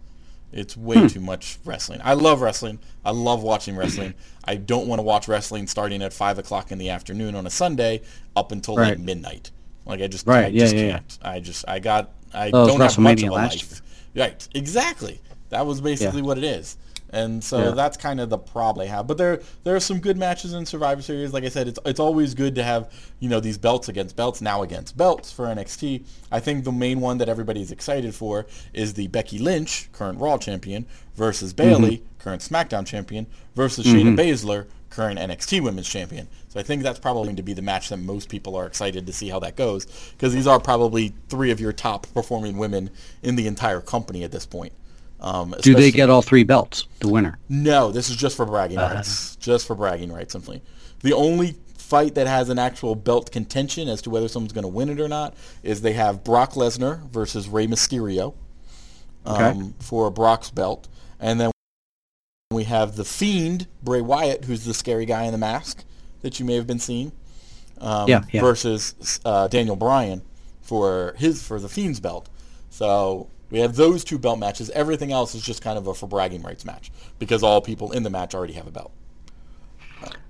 [0.53, 1.07] It's way Hmm.
[1.09, 2.01] too much wrestling.
[2.03, 2.79] I love wrestling.
[3.05, 4.15] I love watching wrestling.
[4.45, 7.51] I don't want to watch wrestling starting at five o'clock in the afternoon on a
[7.51, 8.01] Sunday
[8.35, 9.51] up until like midnight.
[9.85, 10.91] Like I just, Right, I yeah, just yeah, yeah.
[10.93, 11.19] can't.
[11.23, 13.83] I just, I got, I was don't have much of a life.
[14.15, 15.21] Right, exactly.
[15.51, 16.77] That was basically what it is.
[17.11, 17.71] And so Yeah.
[17.71, 19.07] that's kind of the problem they have.
[19.07, 21.33] But there there are some good matches in Survivor Series.
[21.33, 24.41] Like I said, it's it's always good to have, you know, these belts against belts,
[24.41, 26.05] now against belts for NXT.
[26.33, 30.37] I think the main one that everybody's excited for is the Becky Lynch, current Raw
[30.39, 31.69] champion, versus mm-hmm.
[31.69, 34.09] Bayley, current SmackDown champion, versus mm-hmm.
[34.09, 36.27] Shayna Baszler, current NXT Women's Champion.
[36.49, 39.07] So I think that's probably going to be the match that most people are excited
[39.07, 42.91] to see how that goes because these are probably three of your top performing women
[43.23, 44.73] in the entire company at this point.
[45.27, 46.87] Um, Do they get all three belts?
[47.01, 47.39] The winner.
[47.49, 48.95] no, this is just for bragging Uh-huh.
[48.97, 49.37] rights.
[49.37, 50.63] Just for bragging rights, simply.
[51.01, 54.69] The only fight that has an actual belt contention as to whether someone's going to
[54.69, 58.35] win it or not is they have Brock Lesnar versus Rey Mysterio
[59.25, 59.71] um, Okay.
[59.81, 60.87] for Brock's belt,
[61.21, 61.51] and then
[62.53, 65.85] we have the Fiend Bray Wyatt, who's the scary guy in the mask
[66.23, 67.11] that you may have been seeing,
[67.81, 68.41] um, Yeah, yeah.
[68.41, 70.23] versus uh, Daniel Bryan
[70.63, 72.29] for his for the Fiend's belt.
[72.71, 74.71] So we have those two belt matches.
[74.71, 78.03] Everything else is just kind of a for bragging rights match because all people in
[78.03, 78.93] the match already have a belt.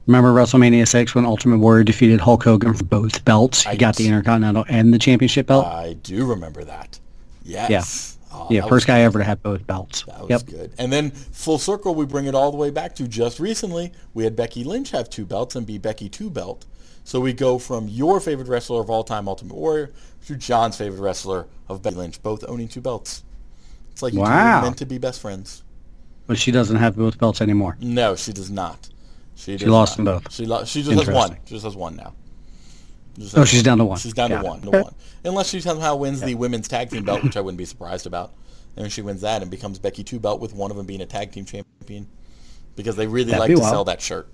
[0.07, 3.65] Remember WrestleMania 6 when Ultimate Warrior defeated Hulk Hogan for both belts?
[3.65, 5.67] He I- got the Intercontinental and the Championship belt.
[5.67, 7.01] I do remember that.
[7.45, 8.19] Yes.
[8.33, 10.03] Oh, yeah, first guy ever to have both belts.
[10.03, 10.47] That was Yep.
[10.47, 10.73] good.
[10.79, 13.93] And then full circle, we bring it all the way back to just recently.
[14.15, 16.67] We had Becky Lynch have two belts and be Becky two belt.
[17.07, 19.92] So we go from your favorite wrestler of all time, Ultimate Warrior,
[20.27, 23.23] to John's favorite wrestler of Becky Lynch, both owning two belts.
[23.92, 24.62] It's like you two Wow.
[24.62, 25.62] meant to be best friends.
[26.27, 27.77] But she doesn't have both belts anymore.
[27.81, 28.88] No, she does not.
[29.37, 30.05] She, does lost not.
[30.05, 30.33] them both.
[30.33, 31.37] She lo- She just has one.
[31.45, 32.12] She just has one now.
[33.16, 33.99] Just Oh, she's down to one.
[33.99, 34.49] She's down Got to it.
[34.49, 34.61] one.
[34.62, 34.95] To one.
[35.25, 38.33] Unless she somehow wins the women's tag team belt, which I wouldn't be surprised about.
[38.77, 41.07] And she wins that and becomes Becky two belt with one of them being a
[41.07, 42.09] tag team champion,
[42.75, 43.73] because they really That'd like be to wild.
[43.73, 44.29] sell that shirt.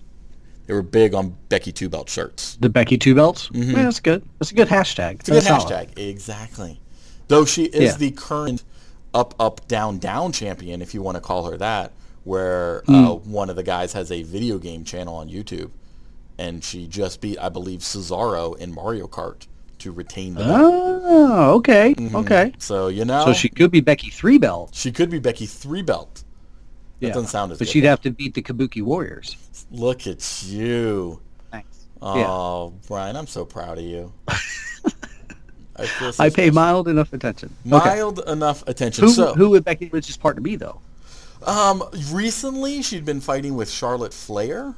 [0.72, 2.56] They were big on Becky two belt shirts.
[2.58, 3.50] The Becky two belts?
[3.52, 4.24] Yeah, that's good.
[4.38, 5.20] That's a good hashtag.
[5.20, 5.70] It's a good solid.
[5.90, 5.98] hashtag.
[5.98, 6.80] Exactly.
[7.28, 7.96] Though she is Yeah.
[7.98, 8.62] the current
[9.12, 11.92] up, up, down, down champion, if you want to call her that,
[12.24, 12.94] where Hmm.
[12.94, 15.72] uh, one of the guys has a video game channel on YouTube,
[16.38, 19.46] and she just beat, I believe, Cesaro in Mario Kart
[19.80, 20.44] to retain the.
[20.46, 21.94] Oh, okay.
[22.14, 22.54] Okay.
[22.56, 24.70] So you know, So she could be Becky three belt.
[24.72, 26.21] she could be Becky three belt.
[27.02, 27.14] That Yeah.
[27.14, 27.72] doesn't sound as But good.
[27.72, 29.36] she'd have to beat the Kabuki Warriors.
[29.72, 31.20] Look at you.
[31.50, 31.86] Thanks.
[32.00, 34.12] Oh, Brian, I'm so proud of you.
[34.28, 37.52] I, feel so I pay mild enough attention.
[37.66, 37.76] Okay.
[37.96, 39.04] mild enough attention.
[39.04, 40.80] Who, so, who would Becky Lynch's partner be, though?
[41.44, 44.76] Um, recently she'd been fighting with Charlotte Flair,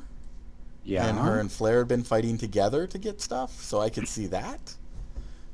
[0.83, 1.07] Yeah.
[1.07, 4.27] and her and Flair had been fighting together to get stuff, so I could see
[4.29, 4.75] that.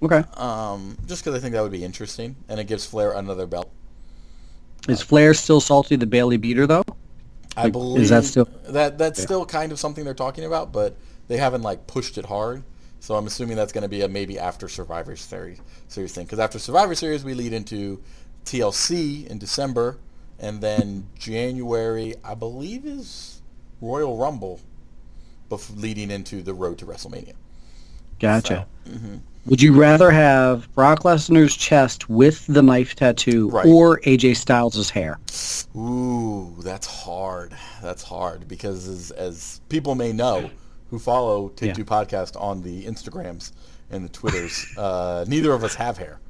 [0.03, 0.23] Okay.
[0.37, 3.73] Um, just because I think that would be interesting, and it gives Flair another belt.
[4.89, 6.85] Is Flair still salty that Bayley beat her, though?
[7.57, 10.73] I Like, believe is that still- that that's still kind of something they're talking about,
[10.73, 10.97] but
[11.29, 12.63] they haven't like pushed it hard.
[13.01, 16.25] So I'm assuming that's going to be a maybe after Survivor Series series thing.
[16.27, 18.03] Because after Survivor Series, we lead into
[18.45, 19.99] TLC in December,
[20.39, 23.41] and then January, I believe, is
[23.81, 24.61] Royal Rumble,
[25.51, 27.33] bef- leading into the road to WrestleMania.
[28.19, 28.67] Gotcha.
[28.87, 29.17] mm-hmm.
[29.47, 33.67] Would you rather have Brock Lesnar's chest with the knife tattoo Right.
[33.67, 35.19] or AJ Styles' hair?
[35.77, 37.55] Ooh, that's hard.
[37.83, 40.51] That's hard because as, as people may know
[40.91, 41.75] who follow Take Yeah.
[41.75, 43.53] Two Podcast on the Instagrams
[43.91, 46.21] and the Twitters, uh, neither of us have hair.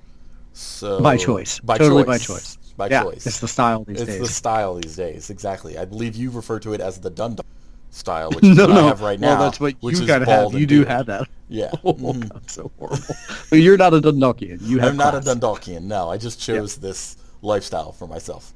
[0.53, 1.59] So By choice.
[1.61, 2.07] By totally choice.
[2.07, 2.59] by choice.
[2.77, 3.27] By yeah, choice.
[3.27, 4.21] It's the style these It's days.
[4.21, 5.31] It's the style these days.
[5.31, 5.77] Exactly.
[5.79, 7.43] I believe you refer to it as the Dundee
[7.91, 8.81] style, which no, is what no.
[8.85, 9.29] I have right now.
[9.39, 10.61] well, that's what which you gotta bald have.
[10.61, 11.29] You do have that.
[11.53, 11.71] Yeah.
[11.85, 12.33] Oh, Mhm.
[12.33, 13.03] that's so horrible.
[13.51, 14.59] but you're not a Dundalkian.
[14.63, 15.35] You have I'm not a class.
[15.35, 15.83] Dundalkian.
[15.83, 18.53] No, I just chose this lifestyle for myself.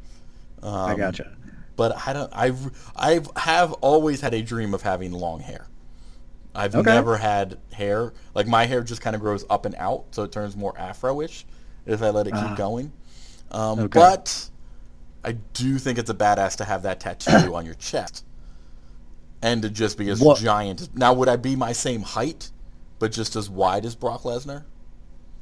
[0.63, 1.37] Um, I gotcha.
[1.75, 2.31] but I don't.
[2.33, 5.67] I've I have always had a dream of having long hair.
[6.55, 6.89] I've Okay.
[6.95, 10.31] never had hair like my hair just kind of grows up and out, so it
[10.31, 11.45] turns more afro-ish
[11.87, 12.93] if I let it keep going.
[13.51, 13.99] Um, Okay.
[13.99, 14.51] But
[15.25, 18.25] I do think it's a badass to have that tattoo on your chest,
[19.45, 20.89] and to just be as What- giant.
[20.97, 22.51] Now, would I be my same height,
[22.99, 24.63] but just as wide as Brock Lesnar?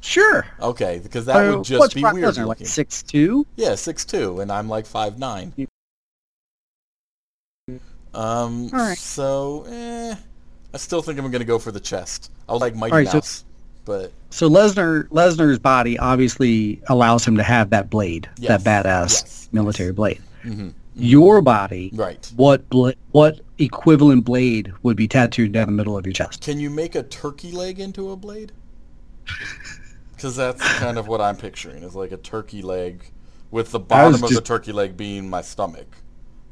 [0.01, 0.45] Sure.
[0.61, 3.47] Okay, because that Uh, would just be Brock weird Lesnar, like six two?
[3.55, 5.53] Yeah, six two, and I'm like five nine.
[8.15, 8.99] Um, All right.
[8.99, 10.15] so eh,
[10.75, 12.31] I still think I'm gonna go for the chest.
[12.49, 13.45] I like Mighty All right, so- Mouse,
[13.85, 18.63] but So Lesnar Lesnar's body obviously allows him to have that blade, Yes.
[18.65, 19.49] that badass Yes.
[19.53, 20.21] military blade.
[20.45, 20.71] Mm-hmm.
[20.95, 22.31] Your body, right.
[22.37, 26.43] what bla- what equivalent blade would be tattooed down the middle of your chest?
[26.43, 28.53] Can you make a turkey leg into a blade?
[30.15, 33.03] Because that's kind of what I'm picturing is like a turkey leg,
[33.51, 35.97] with the bottom of the turkey leg being my stomach,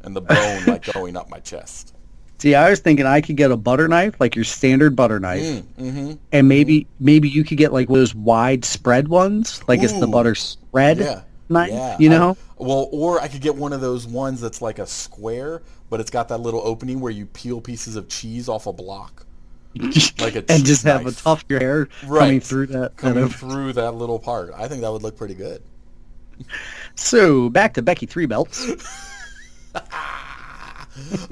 [0.03, 1.94] and the bone like going up my chest.
[2.38, 5.42] See, I was thinking I could get a butter knife, like your standard butter knife,
[5.42, 6.12] Mm, mm-hmm.
[6.33, 10.35] and maybe maybe you could get like those wide spread ones, like it's the butter
[10.35, 11.20] spread Yeah.
[11.51, 11.97] Yeah.
[11.99, 12.37] You I- know?
[12.59, 16.11] well, or I could get one of those ones that's like a square, but it's
[16.11, 19.27] got that little opening where you peel pieces of cheese off a block.
[20.21, 22.21] Like a and just have a tuft your hair Right.
[22.21, 22.97] coming through that.
[22.97, 24.53] kind Coming of- through that little part.
[24.57, 25.63] I think that would look pretty good.
[26.97, 28.67] So back to Becky Three Belts.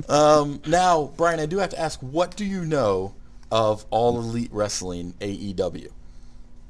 [0.09, 3.15] Um, now, Brian, I do have to ask, what do you know
[3.51, 5.89] of All Elite Wrestling AEW?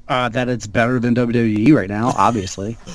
[0.09, 2.77] Uh, that it's better than WWE right now, obviously.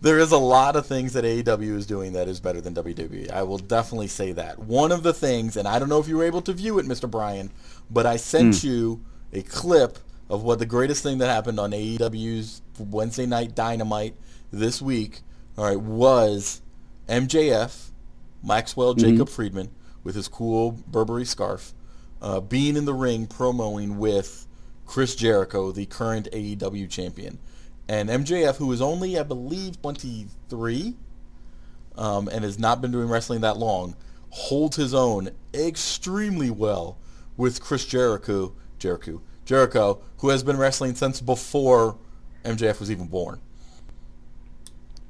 [0.00, 3.32] There is a lot of things that AEW is doing that is better than WWE.
[3.32, 4.56] I will definitely say that.
[4.56, 6.86] One of the things, and I don't know if you were able to view it,
[6.86, 7.10] Mr.
[7.10, 7.50] Brian,
[7.90, 9.98] but I sent you a clip
[10.30, 14.14] of what the greatest thing that happened on AEW's Wednesday Night Dynamite
[14.52, 15.22] this week,
[15.56, 16.62] all right, was
[17.08, 17.90] MJF,
[18.44, 19.70] Maxwell Jacob Friedman,
[20.04, 21.74] with his cool Burberry scarf,
[22.22, 24.46] uh, being in the ring promoing with
[24.88, 27.38] Chris Jericho, the current AEW champion.
[27.88, 30.96] And MJF, who is only, I believe, 23,
[31.96, 33.94] um, and has not been doing wrestling that long,
[34.30, 36.96] holds his own extremely well
[37.36, 41.96] with Chris Jericho, Jericho, Jericho, who has been wrestling since before
[42.44, 43.40] MJF was even born.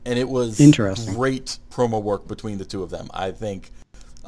[0.04, 1.14] And it was Interesting.
[1.14, 3.10] great promo work between the two of them.
[3.14, 3.70] I think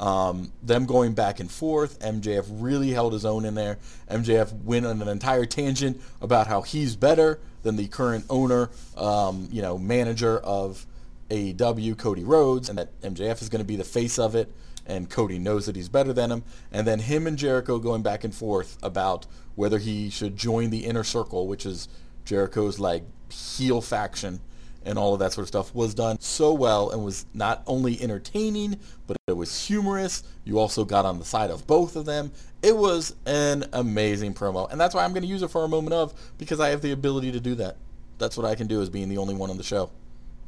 [0.01, 3.77] um, them going back and forth, MJF really held his own in there.
[4.09, 9.47] MJF went on an entire tangent about how he's better than the current owner, um,
[9.51, 10.87] you know, manager of
[11.29, 14.51] AEW, Cody Rhodes, and that MJF is going to be the face of it,
[14.87, 16.43] and Cody knows that he's better than him.
[16.71, 20.85] And then him and Jericho going back and forth about whether he should join the
[20.85, 21.87] Inner Circle, which is
[22.25, 24.41] Jericho's like heel faction
[24.85, 28.01] and all of that sort of stuff was done so well and was not only
[28.01, 30.23] entertaining, but it was humorous.
[30.43, 32.31] You also got on the side of both of them.
[32.63, 34.71] It was an amazing promo.
[34.71, 36.81] And that's why I'm going to use it for a moment of, because I have
[36.81, 37.77] the ability to do that.
[38.17, 39.91] That's what I can do as being the only one on the show.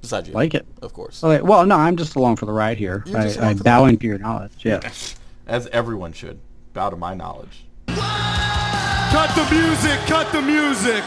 [0.02, 0.34] Besides you.
[0.34, 0.66] Like it.
[0.82, 1.24] Of course.
[1.24, 3.04] Okay, well, no, I'm just along for the ride here.
[3.06, 4.52] You're I, just along I for the bow into your knowledge.
[4.60, 4.92] Yeah.
[5.48, 6.40] As everyone should.
[6.74, 7.66] Bow to my knowledge.
[7.88, 11.04] Cut the music, cut the music.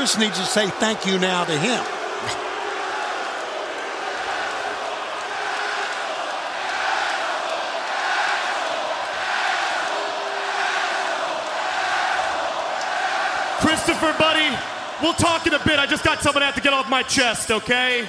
[0.00, 1.84] Chris needs to say thank you now to him.
[13.58, 14.48] Christopher, buddy,
[15.02, 15.78] we'll talk in a bit.
[15.78, 18.08] I just got something I have to get off my chest, okay?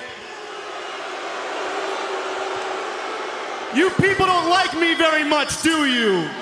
[3.75, 6.40] You people don't like me very much, do you?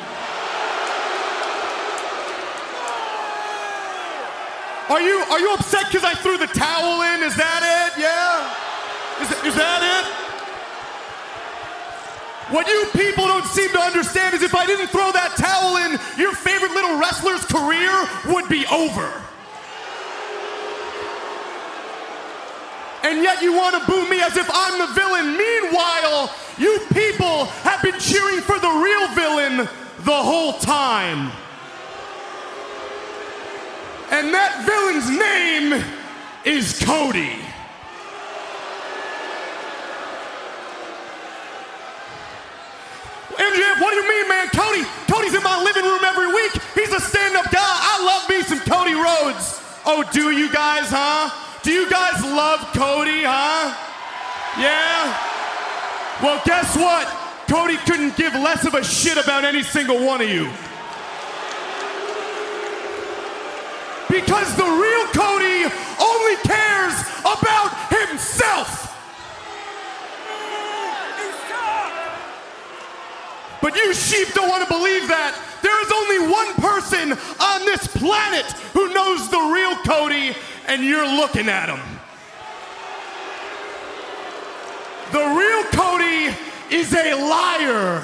[4.89, 7.21] Are you are you upset because I threw the towel in?
[7.21, 8.01] Is that it?
[8.01, 9.21] Yeah?
[9.21, 10.05] Is, is that it?
[12.51, 15.91] What you people don't seem to understand is if I didn't throw that towel in,
[16.17, 17.93] your favorite little wrestler's career
[18.33, 19.05] would be over.
[23.03, 25.37] And yet you want to boo me as if I'm the villain.
[25.37, 31.31] Meanwhile, you people have been cheering for the real villain the whole time.
[34.11, 35.85] And that villain's name
[36.43, 37.37] is Cody.
[43.37, 44.47] MJF, what do you mean, man?
[44.49, 46.51] Cody, Cody's in my living room every week.
[46.75, 47.61] He's a stand-up guy.
[47.61, 49.61] I love me some Cody Rhodes.
[49.85, 51.29] Oh, do you guys, huh?
[51.61, 53.73] Do you guys love Cody, huh?
[54.59, 55.29] Yeah?
[56.21, 57.07] Well, guess what?
[57.47, 60.49] Cody couldn't give less of a shit about any single one of you.
[64.19, 65.63] Because the real Cody
[65.97, 68.85] only cares about himself.
[73.61, 75.39] But you sheep don't want to believe that.
[75.61, 80.35] There is only one person on this planet who knows the real Cody,
[80.67, 81.79] and you're looking at him.
[85.13, 86.35] The real Cody
[86.75, 88.03] is a liar.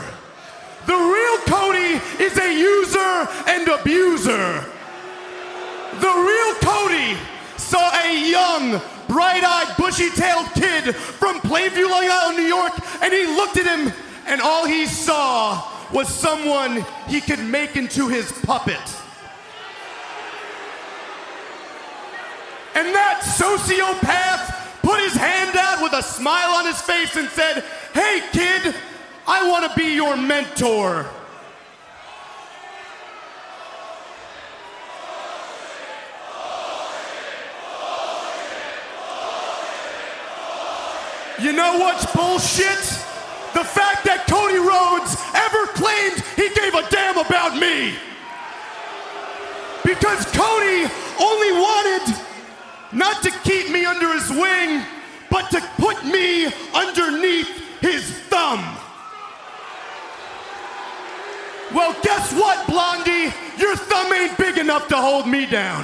[0.85, 4.74] The real Cody is a user and abuser.
[5.99, 7.17] The real Cody
[7.57, 13.57] saw a young, bright-eyed, bushy-tailed kid from Plainview, Long Island, New York, and he looked
[13.57, 13.93] at him,
[14.27, 18.81] and all he saw was someone he could make into his puppet.
[22.75, 27.63] And that sociopath put his hand out with a smile on his face and said,
[27.93, 28.75] Hey, kid,
[29.25, 31.09] I want to be your mentor.
[41.41, 42.79] You know what's bullshit?
[43.53, 47.95] The fact that Cody Rhodes ever claimed he gave a damn about me.
[49.83, 50.87] Because Cody
[51.19, 52.15] only wanted
[52.91, 54.83] not to keep me under his wing,
[55.29, 58.63] but to put me underneath his thumb.
[61.73, 63.33] Well, guess what, Blondie?
[63.59, 65.83] Your thumb ain't big enough to hold me down.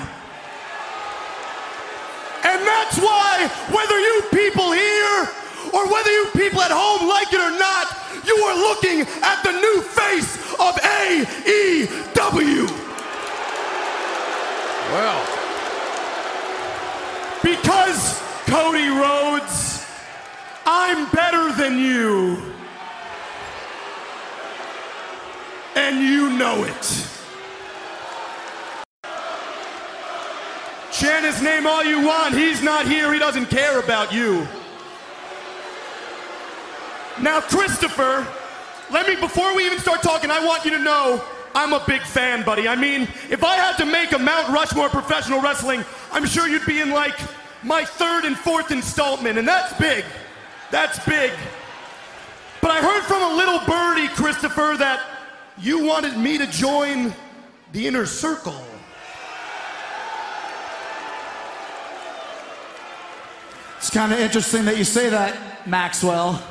[2.44, 5.30] And that's why, whether you people here
[5.74, 7.88] or whether you people at home like it or not,
[8.26, 12.68] you are looking at the new face of AEW.
[14.92, 15.42] Well,
[17.44, 19.86] Because, Cody Rhodes,
[20.66, 22.38] I'm better than you.
[25.76, 27.08] And you know it.
[30.92, 32.36] Chant his name all you want.
[32.36, 33.12] He's not here.
[33.12, 34.48] He doesn't care about you.
[37.20, 38.28] Now, Christopher,
[38.92, 42.02] let me, before we even start talking, I want you to know I'm a big
[42.02, 42.68] fan, buddy.
[42.68, 46.48] I mean, if I had to make a Mount Rushmore of professional wrestling, I'm sure
[46.48, 47.20] you'd be in like
[47.64, 50.06] my third and fourth installment, and that's big.
[50.72, 51.32] That's big.
[52.62, 55.02] But I heard from a little birdie, Christopher, that
[55.58, 57.14] you wanted me to join
[57.74, 58.56] the inner circle.
[63.78, 66.42] It's kind of interesting that you say that, Maxwell.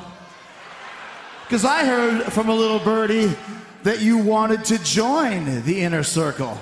[1.51, 3.35] Because I heard from a little birdie
[3.83, 6.57] that you wanted to join the inner circle.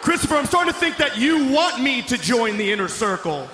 [0.00, 3.48] Christopher, I'm starting to think that you want me to join the inner circle.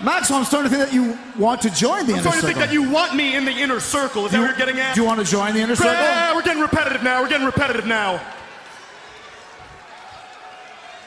[0.00, 2.34] Maxwell, I'm starting to think that you want to join the I'm inner circle.
[2.34, 4.24] I'm starting to think that you want me in the inner circle.
[4.24, 4.94] Is that Do what you're getting at?
[4.94, 5.92] Do you want to join the inner circle?
[5.92, 7.20] Yeah, we're getting repetitive now.
[7.20, 8.24] We're getting repetitive now.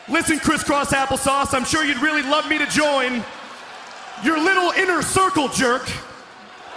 [0.09, 3.23] Listen, crisscross applesauce, I'm sure you'd really love me to join
[4.23, 5.87] your little inner circle jerk.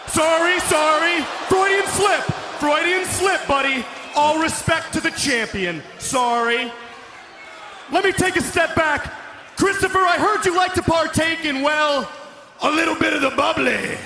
[0.08, 1.22] Sorry, sorry.
[1.48, 2.20] Freudian slip.
[2.58, 3.84] Freudian slip, buddy.
[4.16, 5.82] All respect to the champion.
[5.98, 6.72] Sorry.
[7.92, 9.12] Let me take a step back.
[9.56, 12.10] Christopher, I heard you like to partake in, well,
[12.62, 13.96] a little bit of the bubbly.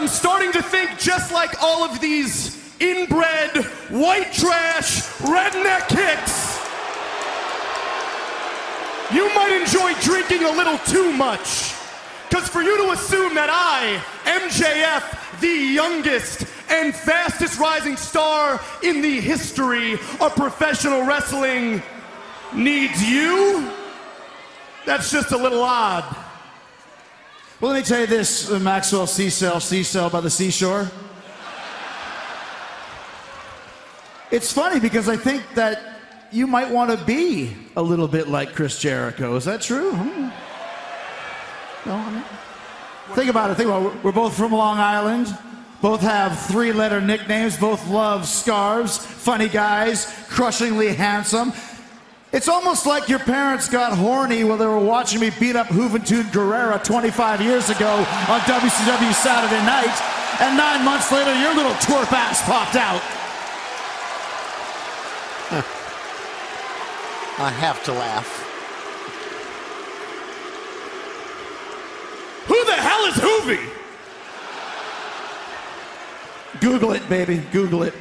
[0.00, 3.54] I'm starting to think just like all of these inbred,
[3.90, 6.58] white trash, redneck kicks,
[9.14, 11.74] you might enjoy drinking a little too much.
[12.30, 19.02] Because for you to assume that I, MJF, the youngest and fastest rising star in
[19.02, 21.82] the history of professional wrestling,
[22.54, 23.70] needs you,
[24.86, 26.19] that's just a little odd.
[27.60, 30.90] Well, let me tell you this, uh, Maxwell Seacell, Seacell by the seashore.
[34.30, 35.78] It's funny because I think that
[36.32, 39.36] you might want to be a little bit like Chris Jericho.
[39.36, 39.92] Is that true?
[39.92, 40.30] Hmm.
[41.86, 42.24] No, I mean,
[43.14, 43.56] think about it.
[43.56, 44.04] Think about it.
[44.04, 45.36] We're both from Long Island.
[45.82, 47.58] Both have three letter nicknames.
[47.58, 48.96] Both love scarves.
[48.96, 50.06] Funny guys.
[50.30, 51.52] Crushingly handsome.
[52.32, 56.30] It's almost like your parents got horny while they were watching me beat up Juventud
[56.30, 57.90] Guerrera 25 years ago
[58.28, 60.00] on WCW Saturday night,
[60.40, 63.02] and nine months later, your little twerp ass popped out.
[67.40, 68.46] I have to laugh.
[72.46, 73.70] Who the hell is Juvi?
[76.60, 77.38] Google it, baby.
[77.50, 77.94] Google it.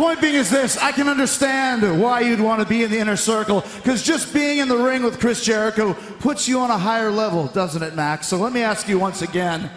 [0.00, 3.16] Point being is this I can understand why you'd want to be in the inner
[3.16, 7.10] circle because just being in the ring with Chris Jericho puts you on a higher
[7.10, 8.26] level, doesn't it, Max?
[8.26, 9.68] So let me ask you once again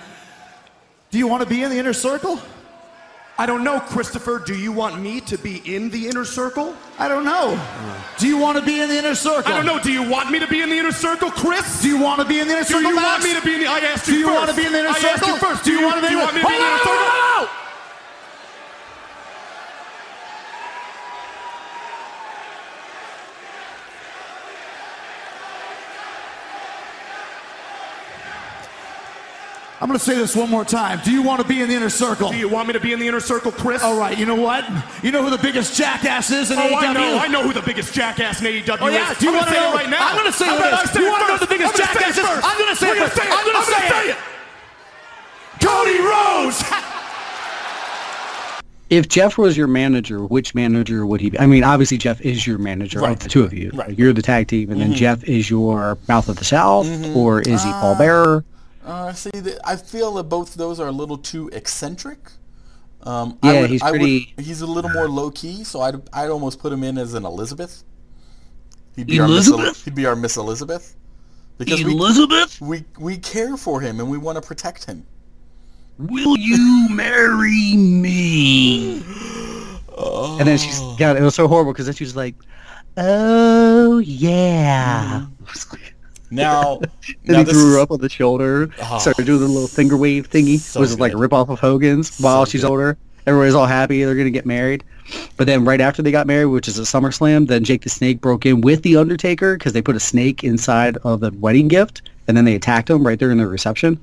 [1.11, 2.39] do you want to be in the inner circle?
[3.37, 4.39] I don't know, Christopher.
[4.39, 6.73] Do you want me to be in the inner circle?
[6.97, 7.59] I don't know.
[8.17, 9.51] Do you want to be in the inner circle?
[9.51, 9.77] I don't know.
[9.79, 11.81] Do you want me to be in the inner circle, Chris?
[11.81, 12.83] Do you want to be in the inner circle?
[12.83, 13.25] Do you Max?
[13.25, 13.67] want me to be in the?
[13.67, 14.37] I asked Do you you first.
[14.37, 15.09] want to be in the inner I circle?
[15.09, 15.65] asked you first.
[15.65, 16.77] Do you want to be do in you the want to be in the inner
[16.77, 16.93] circle?
[16.93, 17.63] hold on, hold on.
[29.83, 31.01] I'm going to say this one more time.
[31.03, 32.31] Do you want to be in the inner circle?
[32.31, 33.83] Do you want me to be in the inner circle, Chris?
[33.83, 34.63] All right, you know what?
[35.03, 36.75] You know who the biggest jackass is in Oh, AEW?
[36.77, 37.17] I know.
[37.19, 39.11] I know who the biggest jackass in AEW Oh, yeah?
[39.11, 39.17] is.
[39.17, 39.73] Do you wanna say know?
[39.73, 39.97] it right now.
[40.07, 40.91] I'm gonna say How it about first.
[40.91, 41.41] I say You it wanna know first?
[41.41, 42.29] the biggest I'm gonna say jackass it is?
[42.29, 42.47] first.
[42.47, 43.21] I'm gonna say We're it gonna first.
[43.21, 44.15] say I'm gonna say say it.
[44.15, 44.17] it.
[45.67, 46.63] Cody Rhodes.
[48.89, 51.39] If Jeff was your manager, which manager would he be?
[51.39, 53.13] I mean, obviously Jeff is your manager Right.
[53.13, 53.71] of the two of you.
[53.73, 53.97] Right.
[53.97, 54.97] You're the tag team, and then mm-hmm.
[54.97, 57.17] Jeff is your mouth of the South, mm-hmm.
[57.17, 58.45] or is he uh, Paul Bearer?
[58.83, 62.19] Uh, see, th- I feel that both of those are a little too eccentric.
[63.03, 65.81] Um, Yeah, I would, he's I would- pretty- he's a little more low key, so
[65.81, 67.83] I'd I'd almost put him in as an Elizabeth.
[68.95, 69.83] He'd be our Miss, Elizabeth?
[69.85, 70.95] he'd be our Miss Elizabeth.
[71.57, 75.05] Because Elizabeth, we we care for him and we want to protect him.
[75.97, 79.03] will you marry me?
[79.95, 82.33] And then she's got it was so horrible because then she was like,
[82.97, 85.27] "Oh yeah."
[86.35, 86.79] Now,
[87.25, 88.99] Then he threw her up on the shoulder, Oh.
[88.99, 90.57] started doing the little finger wave thingy.
[90.59, 92.69] So it was like a rip off of Hogan's while So she's good.
[92.71, 92.97] older.
[93.25, 94.83] Everybody's all happy they're gonna get married.
[95.37, 98.19] But then right after they got married, which is a SummerSlam, then Jake the Snake
[98.19, 102.01] broke in with the Undertaker because they put a snake inside of the wedding gift,
[102.27, 103.99] and then they attacked him right there in the reception.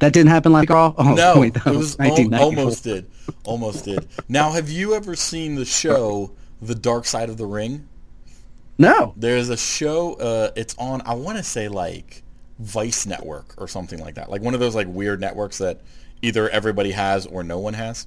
[0.00, 0.94] That didn't happen like Raw.
[0.96, 3.06] Oh No, wait, that it was was almost did,
[3.44, 4.06] almost did.
[4.28, 6.30] Now, have you ever seen the show
[6.62, 7.86] The Dark Side of the Ring?
[8.80, 10.14] No, There's a show.
[10.14, 11.02] Uh, it's on.
[11.04, 12.22] I want to say like
[12.58, 14.30] Vice Network or something like that.
[14.30, 15.82] Like one of those like weird networks that
[16.22, 18.06] either everybody has or no one has.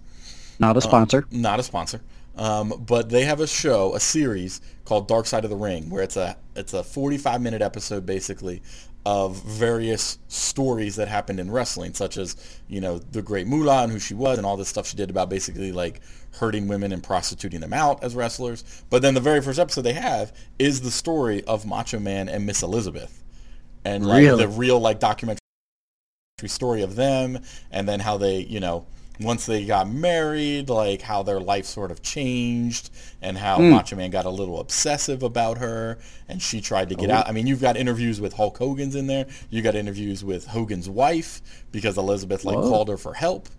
[0.60, 1.28] not a sponsor.
[1.30, 2.02] Not a sponsor.
[2.36, 6.02] Um, but they have a show, a series called Dark Side of the Ring, where
[6.02, 8.64] it's a it's a 45 minute episode basically
[9.06, 12.36] of various stories that happened in wrestling, such as
[12.68, 15.10] you know the Great Moolah and who she was and all this stuff she did
[15.10, 16.00] about basically like
[16.36, 18.64] hurting women and prostituting them out as wrestlers.
[18.90, 22.46] But then the very first episode they have is the story of Macho Man and
[22.46, 23.24] Miss Elizabeth,
[23.84, 24.44] and like Really?
[24.46, 25.40] the real like documentary
[26.46, 27.40] story of them
[27.72, 28.86] and then how they you know
[29.20, 32.90] once they got married like how their life sort of changed
[33.22, 33.70] and how hmm.
[33.70, 35.98] macho man got a little obsessive about her
[36.28, 37.16] and she tried to get oh.
[37.16, 40.48] out i mean you've got interviews with hulk hogan's in there you got interviews with
[40.48, 41.42] hogan's wife
[41.72, 42.70] because elizabeth like Whoa.
[42.70, 43.50] called her for help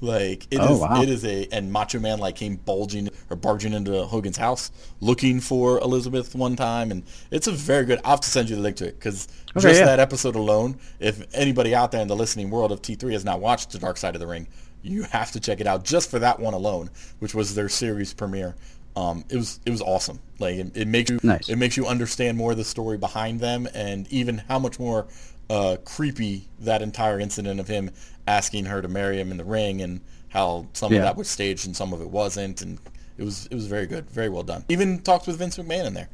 [0.00, 1.02] like it oh, is, Oh, wow.
[1.02, 5.40] it is a and Macho Man like came bulging or barging into Hogan's house looking
[5.40, 8.00] for Elizabeth one time, and it's a very good.
[8.02, 9.86] I'll have to send you the link to it because Okay, just yeah.
[9.86, 13.40] that episode alone, if anybody out there in the listening world of T3 has not
[13.40, 14.46] watched The Dark Side of the Ring,
[14.82, 18.12] you have to check it out just for that one alone, which was their series
[18.14, 18.54] premiere.
[18.96, 20.18] Um, it was it was awesome.
[20.38, 21.48] Like it, it makes you Nice.
[21.48, 25.06] it makes you understand more of the story behind them, and even how much more
[25.48, 27.90] uh, creepy that entire incident of him
[28.26, 30.98] asking her to marry him in the ring, and how some Yeah.
[30.98, 32.78] of that was staged and some of it wasn't, and
[33.18, 34.64] it was it was very good, very well done.
[34.68, 36.08] Even talked with Vince McMahon in there.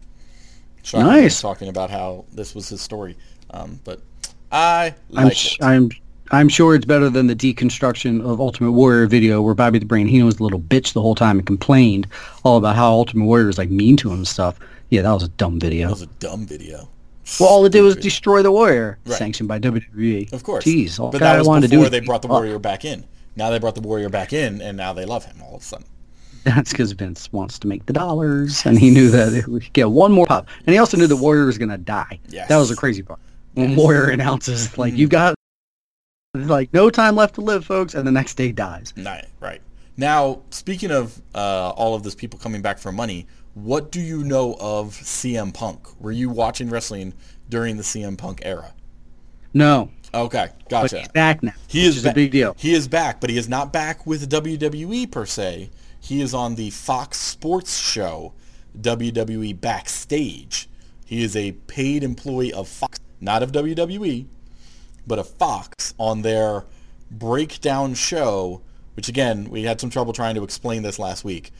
[0.95, 1.41] Nice.
[1.41, 3.17] talking about how this was his story.
[3.51, 4.01] Um, but
[4.53, 5.64] I I'm sh- it.
[5.64, 5.91] I'm
[6.33, 10.07] I'm sure it's better than the deconstruction of Ultimate Warrior video where Bobby the Brain
[10.09, 12.07] Heenan was a little bitch the whole time and complained
[12.45, 14.59] all about how Ultimate Warrior was like mean to him and stuff.
[14.91, 15.87] Yeah, that was a dumb video.
[15.89, 16.89] That was a dumb video.
[17.41, 19.16] well, all it did was destroy the Warrior, Right.
[19.18, 20.33] sanctioned by WWE.
[20.33, 20.64] Of course.
[20.64, 22.39] Jeez, all but that was wanted to do before they brought the him up.
[22.39, 23.05] Warrior back in.
[23.37, 25.64] Now they brought the Warrior back in, and now they love him all of a
[25.64, 25.87] sudden.
[26.45, 29.72] That's because Vince wants to make the dollars, and he knew that if we could
[29.72, 32.18] get one more pop, and he also knew the Warrior was gonna die.
[32.29, 32.49] Yes.
[32.49, 33.18] That was the crazy part.
[33.55, 35.35] When Warrior announces, like, you've got
[36.45, 38.93] like no time left to live, folks, and the next day dies.
[38.97, 39.61] Right, right.
[39.97, 44.22] Now, speaking of uh, all of this people coming back for money, what do you
[44.24, 45.89] know of CM Punk?
[46.01, 47.14] Were you watching wrestling
[47.49, 48.74] during the CM Punk era?
[49.55, 50.99] No, Okay, but gotcha.
[51.01, 51.53] he's back now.
[51.66, 52.55] He which is is ba- a big deal.
[52.59, 55.70] He is back, but he is not back with WWE per se.
[56.01, 58.32] He is on the Fox Sports show,
[58.80, 60.68] WWE Backstage.
[61.05, 64.26] He is a paid employee of Fox, not of WWE,
[65.07, 66.65] but a Fox on their
[67.11, 68.63] breakdown show,
[68.95, 71.53] which again, we had some trouble trying to explain this last week.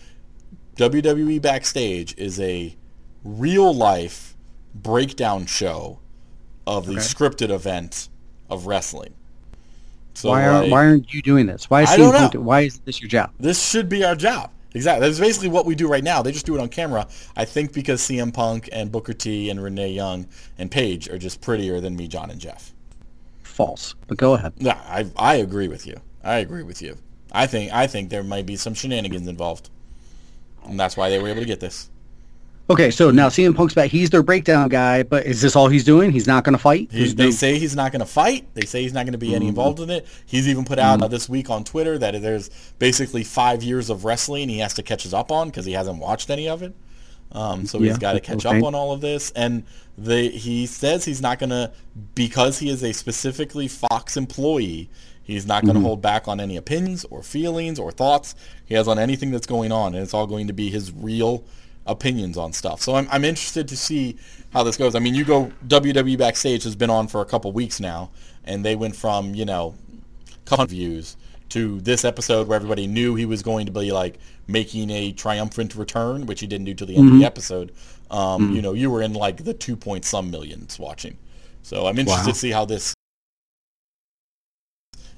[0.77, 2.77] WWE Backstage is a
[3.25, 4.37] real life
[4.75, 5.99] breakdown show
[6.67, 8.09] of the scripted event
[8.51, 9.15] of wrestling.
[10.15, 11.69] So why are like, why aren't you doing this?
[11.69, 12.41] Why is I don't Punk know.
[12.41, 13.33] do- why is this your job?
[13.39, 14.51] this should be our job.
[14.75, 15.07] Exactly.
[15.07, 16.21] That's basically what we do right now.
[16.21, 17.07] They just do it on camera.
[17.35, 20.27] I think because CM Punk and Booker T and Renee Young
[20.59, 22.75] and Paige are just prettier than me, John, and Jeff.
[23.57, 23.95] False.
[24.07, 24.53] But go ahead.
[24.59, 25.97] Yeah, I I agree with you.
[26.23, 26.97] I agree with you.
[27.33, 29.71] I think I think there might be some shenanigans involved,
[30.67, 31.89] and that's why they were able to get this.
[32.69, 33.91] Okay, so now CM Punk's back.
[33.91, 36.11] He's their breakdown guy, but is this all he's doing?
[36.11, 36.91] He's not going to fight.
[36.91, 38.45] He, they the- say he's not going to fight.
[38.55, 39.37] They say he's not going to be Mm-hmm.
[39.37, 40.05] any involved in it.
[40.27, 42.51] He's even put out uh, this week on Twitter that there's
[42.81, 45.99] basically five years of wrestling he has to catch us up on because he hasn't
[45.99, 46.75] watched any of it.
[47.33, 48.59] Um, so he's got to catch okay.
[48.59, 49.31] up on all of this.
[49.33, 49.65] And
[49.99, 51.73] they, he says he's not going to,
[52.15, 54.89] because he is a specifically Fox employee,
[55.23, 55.87] he's not going to Mm-hmm.
[55.87, 59.73] hold back on any opinions or feelings or thoughts he has on anything that's going
[59.73, 59.95] on.
[59.95, 61.45] And it's all going to be his real
[61.87, 62.81] opinions on stuff.
[62.81, 64.17] So I'm, I'm interested to see
[64.53, 64.95] how this goes.
[64.95, 68.11] I mean, you go WWE Backstage has been on for a couple weeks now,
[68.45, 69.75] and they went from, you know,
[70.47, 71.17] couple of views
[71.51, 74.19] to this episode where everybody knew he was going to be like
[74.49, 77.73] making a triumphant return, which he didn't do till the end of the episode.
[78.11, 81.17] Um, You know, you were in like the two point some millions watching.
[81.63, 82.33] So I'm interested Wow.
[82.33, 82.95] to see how this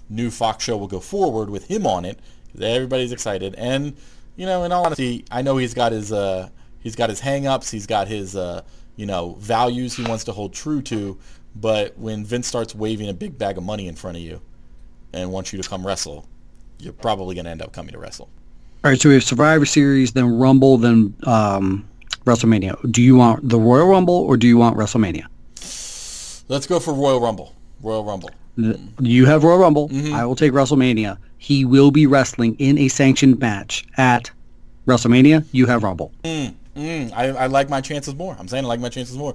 [0.09, 2.19] new Fox show will go forward with him on it.
[2.61, 3.95] Everybody's excited, and
[4.37, 6.49] you know, in all honesty, I know he's got his uh,
[6.81, 8.63] he's got his hang-ups, he's got his uh,
[8.97, 11.19] you know values he wants to hold true to.
[11.55, 14.41] But when Vince starts waving a big bag of money in front of you
[15.23, 16.27] and wants you to come wrestle,
[16.79, 18.29] you're probably going to end up coming to wrestle.
[18.85, 21.89] All right, so we have Survivor Series, then Rumble, then um,
[22.25, 22.93] WrestleMania.
[22.93, 25.27] Do you want the Royal Rumble or do you want WrestleMania?
[26.49, 27.55] Let's go for Royal Rumble.
[27.83, 28.31] Royal Rumble.
[29.01, 29.89] You have Royal Rumble.
[29.89, 30.15] Mm-hmm.
[30.15, 31.19] I will take WrestleMania.
[31.39, 34.31] He will be wrestling in a sanctioned match at
[34.87, 35.45] WrestleMania.
[35.53, 36.13] You have Rumble.
[36.25, 38.37] Mm, I, I like my chances more.
[38.39, 39.35] I'm saying I like my chances more.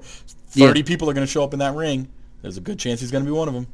[0.54, 0.68] Yeah.
[0.68, 2.08] Thirty people are going to show up in that ring.
[2.42, 3.68] There's a good chance he's going to be one of them.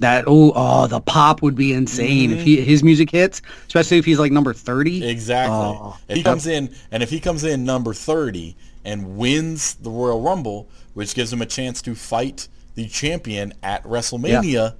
[0.00, 2.64] That oh oh the pop would be insane if he mm-hmm.
[2.64, 5.08] his music hits, especially if he's like number thirty.
[5.08, 5.56] Exactly.
[5.56, 9.90] Oh, if he comes in, and if he comes in number 30 and wins the
[9.90, 14.76] Royal Rumble, which gives him a chance to fight the champion at WrestleMania,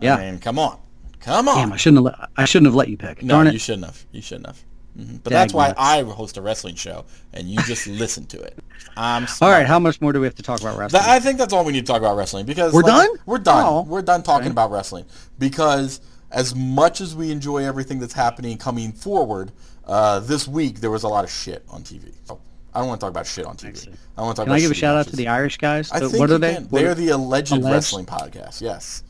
[0.00, 0.14] Yeah.
[0.16, 0.78] I mean, come on.
[1.20, 1.56] Come on.
[1.56, 3.22] Damn, I shouldn't have let, I shouldn't have let you pick.
[3.22, 3.52] no, Darn it.
[3.52, 4.04] you shouldn't have.
[4.12, 4.62] You shouldn't have.
[4.96, 5.20] Mhm.
[5.22, 5.78] But that's why nuts.
[5.80, 8.58] I host a wrestling show, and you just listen to it.
[8.96, 11.02] I'm All right, how much more do we have to talk about wrestling?
[11.04, 13.18] I think that's all we need to talk about wrestling because We're like, done?
[13.26, 13.64] We're done.
[13.66, 13.82] Oh.
[13.82, 15.04] We're done talking about wrestling
[15.38, 19.52] because as much as we enjoy everything that's happening coming forward,
[19.86, 22.14] uh, this week there was a lot of shit on TV.
[22.24, 22.40] So
[22.74, 23.94] I don't want to talk about shit on TV.
[24.16, 24.54] I want to talk Can.
[24.54, 25.90] I give a shout out to the Irish guys?
[25.92, 26.54] I think what are they?
[26.54, 26.68] can.
[26.68, 27.66] They are- the alleged, Alleged?
[27.66, 28.60] wrestling podcast.
[28.62, 29.02] Yes.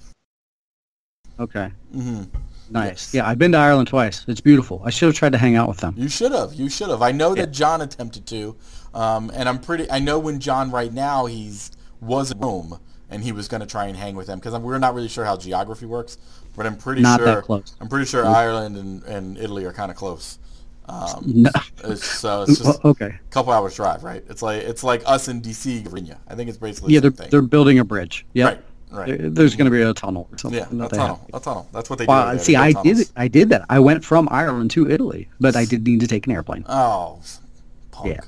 [1.39, 1.70] Okay.
[1.93, 2.22] hmm
[2.70, 2.88] Nice.
[2.88, 3.14] Yes.
[3.14, 4.24] Yeah, I've been to Ireland twice.
[4.28, 4.82] It's beautiful.
[4.84, 5.94] I should have tried to hang out with them.
[5.96, 6.54] You should have.
[6.54, 7.02] You should have.
[7.02, 8.56] I know that John attempted to,
[8.94, 9.90] um, and I'm pretty.
[9.90, 13.66] I know when John right now he's was in Rome and he was going to
[13.66, 16.18] try and hang with them because we're not really sure how geography works,
[16.56, 17.74] but I'm pretty Not sure that close.
[17.80, 20.38] I'm pretty sure Ireland and, and Italy are kind of close.
[20.88, 21.50] Um, No.
[21.84, 23.06] it's, so it's just Well, okay.
[23.06, 24.22] a couple hours drive, right?
[24.28, 26.18] It's like it's like us in DC, Virginia.
[26.28, 28.26] I think it's basically Yeah, the they're same they're building a bridge.
[28.34, 28.44] Yeah.
[28.46, 28.60] Right,
[28.97, 29.34] right.
[29.34, 30.59] There's going to be a tunnel or something.
[30.59, 31.68] Yeah, a tunnel, a tunnel.
[31.72, 32.09] That's what they do.
[32.09, 32.44] Well, over there.
[32.44, 33.09] see, I did.
[33.16, 33.64] I did that.
[33.68, 36.64] I went from Ireland to Italy, but I did need to take an airplane.
[36.68, 37.20] Oh,
[37.92, 38.09] punk.
[38.14, 38.20] Yeah.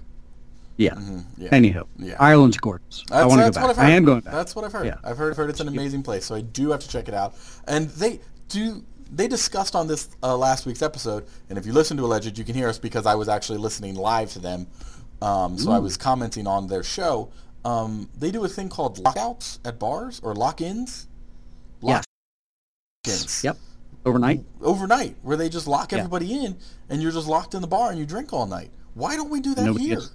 [0.77, 0.97] Yeah.
[1.37, 1.49] yeah.
[1.51, 2.15] Anyhow, Yeah.
[2.21, 3.05] Ireland's gorgeous.
[3.11, 3.63] I That's, want to go back.
[3.63, 3.85] what I've heard.
[3.87, 4.33] I am going back.
[4.33, 4.87] That's what I've heard.
[4.87, 4.99] Yeah.
[5.03, 7.35] I've heard, heard it's an amazing place, so I do have to check it out.
[7.67, 8.85] And they do.
[9.11, 12.45] They discussed on this uh, last week's episode, and if you listen to Alleged, you
[12.45, 14.67] can hear us because I was actually listening live to them.
[15.21, 17.31] Um, so I was commenting on their show.
[17.65, 21.07] Um, they do a thing called lockouts at bars or lock-ins.
[21.83, 22.05] Yes.
[23.07, 23.45] Lock-ins.
[23.45, 23.57] Yep.
[24.07, 24.45] Overnight.
[24.63, 25.99] Overnight, where they just lock Yeah.
[25.99, 26.57] everybody in,
[26.89, 28.71] and you're just locked in the bar and you drink all night.
[28.95, 29.97] Why don't we do that Nobody here?
[29.97, 30.13] gets-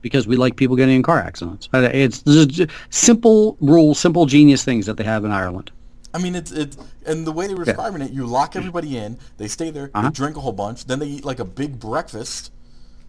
[0.00, 1.68] Because we like people getting in car accidents.
[1.72, 5.70] It's this is ju- simple rules, simple genius things that they have in Ireland.
[6.12, 9.16] I mean, it's it's and the way they were describing it, you lock everybody in,
[9.36, 10.08] they stay there, Uh-huh.
[10.08, 12.50] they drink a whole bunch, then they eat like a big breakfast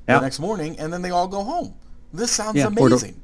[0.08, 0.18] Yeah.
[0.20, 1.74] the next morning, and then they all go home.
[2.14, 3.20] This sounds Yeah, amazing.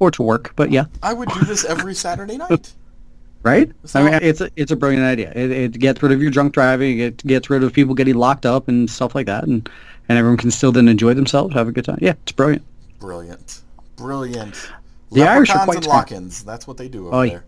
[0.00, 0.84] Or to work, but yeah.
[1.02, 2.72] I would do this every Saturday night.
[3.42, 3.70] right?
[3.84, 5.32] So- I mean, it's a, it's a brilliant idea.
[5.34, 7.00] It, it gets rid of your drunk driving.
[7.00, 9.68] It gets rid of people getting locked up and stuff like that, and
[10.08, 11.98] and everyone can still then enjoy themselves, have a good time.
[12.00, 12.64] Yeah, it's brilliant.
[12.98, 13.60] Brilliant,
[13.96, 14.70] brilliant.
[15.12, 16.44] The Irish are quite lock-ins.
[16.44, 17.30] That's what they do over Oh, yeah.
[17.30, 17.44] there.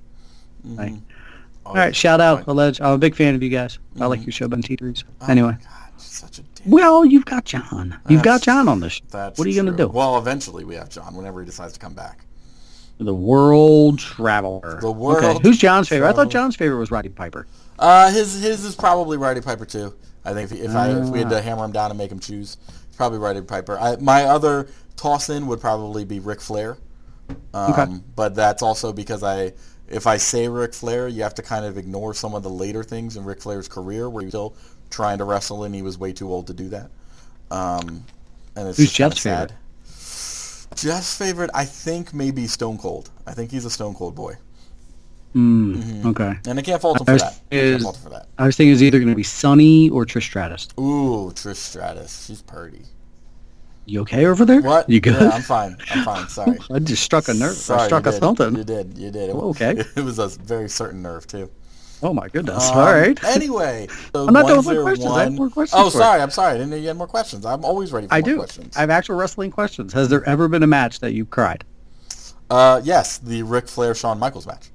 [0.66, 0.78] Mm-hmm.
[0.78, 0.94] Right.
[1.66, 2.46] Oh, All right, shout out, Right.
[2.48, 2.80] Alleged.
[2.80, 3.78] I'm a big fan of you guys.
[4.00, 4.26] I like mm-hmm.
[4.26, 5.04] your show, Ben T3s.
[5.28, 6.70] Anyway, God, such a damn.
[6.70, 7.98] well, you've got John.
[8.08, 9.00] You've got John on this.
[9.10, 9.88] That's What are you going to do?
[9.88, 12.24] Well, eventually we have John whenever he decides to come back.
[13.00, 14.78] The world traveler.
[14.80, 16.08] The world Okay, who's John's favorite?
[16.08, 17.46] I thought John's favorite was Roddy Piper.
[17.78, 19.94] Uh, his his is probably Roddy Piper too.
[20.24, 21.30] I think if, if I if we had Ah.
[21.36, 23.78] to hammer him down and make him choose, it's probably Roddy Piper.
[23.78, 26.76] I, my other toss in would probably be Ric Flair.
[27.54, 27.86] Um, Okay.
[28.16, 29.52] But that's also because I
[29.88, 32.84] if I say Ric Flair, you have to kind of ignore some of the later
[32.84, 34.54] things in Ric Flair's career where he was still
[34.90, 36.90] trying to wrestle and he was way too old to do that.
[37.50, 38.04] Um,
[38.56, 39.52] and it's Who's Jeff's favorite?
[40.80, 43.10] Jeff's favorite, I think, maybe Stone Cold.
[43.26, 44.34] I think he's a Stone Cold boy,
[45.34, 46.08] mm, mm-hmm.
[46.08, 46.34] Okay.
[46.46, 47.40] and I can't fault him for that.
[47.52, 48.28] I can't fault him for that.
[48.38, 50.68] I was thinking it was either going to be Sunny or Trish Stratus.
[50.78, 52.82] Ooh, Trish Stratus, she's pretty.
[53.86, 54.60] You okay over there?
[54.60, 54.88] What?
[54.88, 55.20] You good?
[55.20, 55.76] Yeah, I'm fine.
[55.90, 56.28] I'm fine.
[56.28, 56.58] Sorry.
[56.72, 57.56] I just struck a nerve.
[57.56, 58.20] Sorry, I struck a did.
[58.20, 58.56] something.
[58.56, 58.96] You did.
[58.96, 59.30] You did.
[59.30, 59.82] It, okay.
[59.96, 61.50] It was a very certain nerve too.
[62.02, 62.70] Oh my goodness!
[62.70, 63.22] Um, All right.
[63.24, 65.10] Anyway, so I'm not done with my questions.
[65.10, 66.20] I have more questions Oh, sorry.
[66.22, 66.50] I'm sorry.
[66.52, 67.44] I didn't know you had more questions.
[67.44, 68.36] I'm always ready for I more do.
[68.36, 68.76] questions.
[68.76, 69.92] I have actual wrestling questions.
[69.92, 71.64] Has there ever been a match that you cried?
[72.48, 74.70] Uh, yes, the Ric Flair Shawn Michaels match.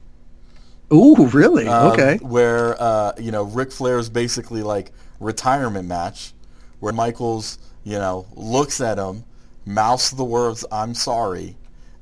[0.93, 1.67] Ooh, really?
[1.67, 2.17] Um, okay.
[2.21, 6.34] Where uh, you know Ric Flair's basically like retirement match,
[6.80, 9.23] where Michaels you know looks at him,
[9.65, 11.57] mouths the words "I'm sorry,"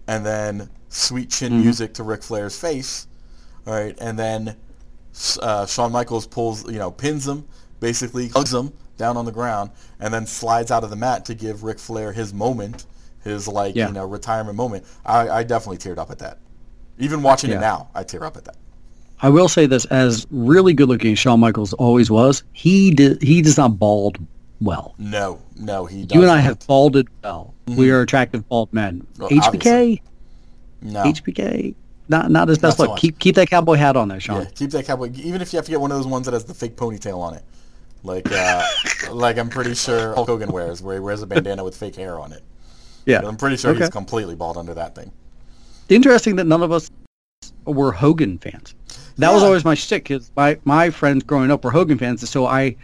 [0.08, 1.62] and then sweet chin Mm-hmm.
[1.62, 3.08] music to Ric Flair's face,
[3.66, 4.58] all right, and then
[5.42, 7.46] uh, Shawn Michaels pulls you know pins him,
[7.80, 11.34] basically hugs him down on the ground, and then slides out of the mat to
[11.34, 12.86] give Ric Flair his moment,
[13.24, 13.88] his like Yeah.
[13.88, 14.86] you know retirement moment.
[15.06, 16.38] I, I definitely teared up at that.
[17.00, 17.58] Even watching Yeah.
[17.58, 18.56] it now, I tear up at that.
[19.22, 23.22] I will say this: as really good looking as Shawn Michaels always was, he did
[23.22, 24.18] he does not bald
[24.62, 24.94] well.
[24.98, 26.16] No, no, he doesn't.
[26.16, 27.54] You and I have balded well.
[27.68, 29.06] We are attractive bald men.
[29.18, 30.02] Well, HBK, obviously.
[30.82, 31.04] no.
[31.04, 31.76] HBK,
[32.10, 32.98] not not his best so look.
[32.98, 34.44] Keep keep that cowboy hat on there, Shawn.
[34.44, 35.12] Yeah, keep that cowboy.
[35.16, 37.18] Even if you have to get one of those ones that has the fake ponytail
[37.20, 37.44] on it,
[38.04, 38.64] like uh,
[39.12, 42.20] like I'm pretty sure Hulk Hogan wears, where he wears a bandana with fake hair
[42.20, 42.44] on it.
[43.06, 43.22] Yeah.
[43.26, 43.82] I'm pretty sure Okay.
[43.82, 45.12] he's completely bald under that thing.
[45.90, 46.90] Interesting that none of us
[47.66, 48.76] were Hogan fans.
[49.18, 52.46] That was always my shtick because my, my friends growing up were Hogan fans, so
[52.46, 52.76] I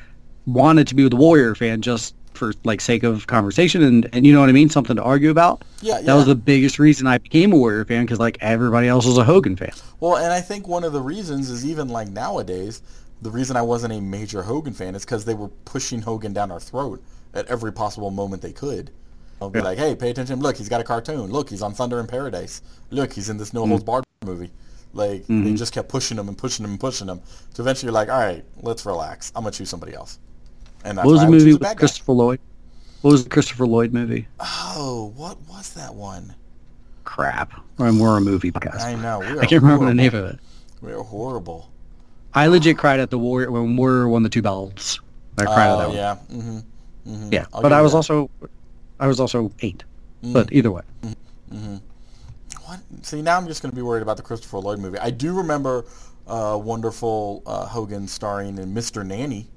[0.45, 4.34] wanted to be the Warrior fan just for like sake of conversation and, and you
[4.34, 5.64] know what I mean, something to argue about.
[5.82, 6.16] Yeah, That yeah.
[6.16, 9.24] was the biggest reason I became a Warrior fan because like everybody else was a
[9.24, 9.72] Hogan fan.
[10.00, 12.82] Well, and I think one of the reasons is even like nowadays,
[13.22, 16.52] the reason I wasn't a major Hogan fan is because they were pushing Hogan down
[16.52, 18.92] our throat at every possible moment they could.
[19.40, 20.40] They'll be like, hey, pay attention.
[20.40, 21.32] Look, he's got a cartoon.
[21.32, 22.62] Look, he's on Thunder in Paradise.
[22.90, 23.92] Look, he's in this No Holds mm-hmm.
[23.92, 24.52] Barred movie.
[24.94, 25.56] Like, they mm-hmm.
[25.56, 27.22] just kept pushing him and pushing him and pushing him.
[27.54, 29.32] So eventually you're like, all right, let's relax.
[29.36, 30.20] I'm going to choose somebody else.
[30.86, 31.80] And that's What was why the movie choose with bad guy.
[31.80, 32.40] Christopher Lloyd?
[33.02, 34.28] What was the Christopher Lloyd movie?
[34.40, 36.36] Oh, what was that one?
[37.06, 37.54] Crap.
[37.78, 38.82] We're, we're a movie podcast.
[38.82, 39.20] I know.
[39.20, 40.40] We are I can't remember the name of it.
[40.82, 41.70] We are horrible.
[42.34, 45.00] I legit cried at the Warrior when Warrior won the two belts.
[45.38, 45.98] I cried at that one.
[45.98, 46.16] yeah.
[46.16, 46.60] hmm
[47.06, 47.98] hmm Yeah, I'll but I was that.
[47.98, 48.30] also,
[49.00, 49.84] I was also eight.
[50.24, 50.34] Mm.
[50.34, 50.82] But either way,
[52.66, 52.80] What?
[53.02, 55.00] See, now I'm just going to be worried about the Christopher Lloyd movie.
[55.00, 55.86] I do remember
[56.28, 59.06] uh, wonderful uh, Hogan starring in Mr.
[59.06, 59.48] Nanny,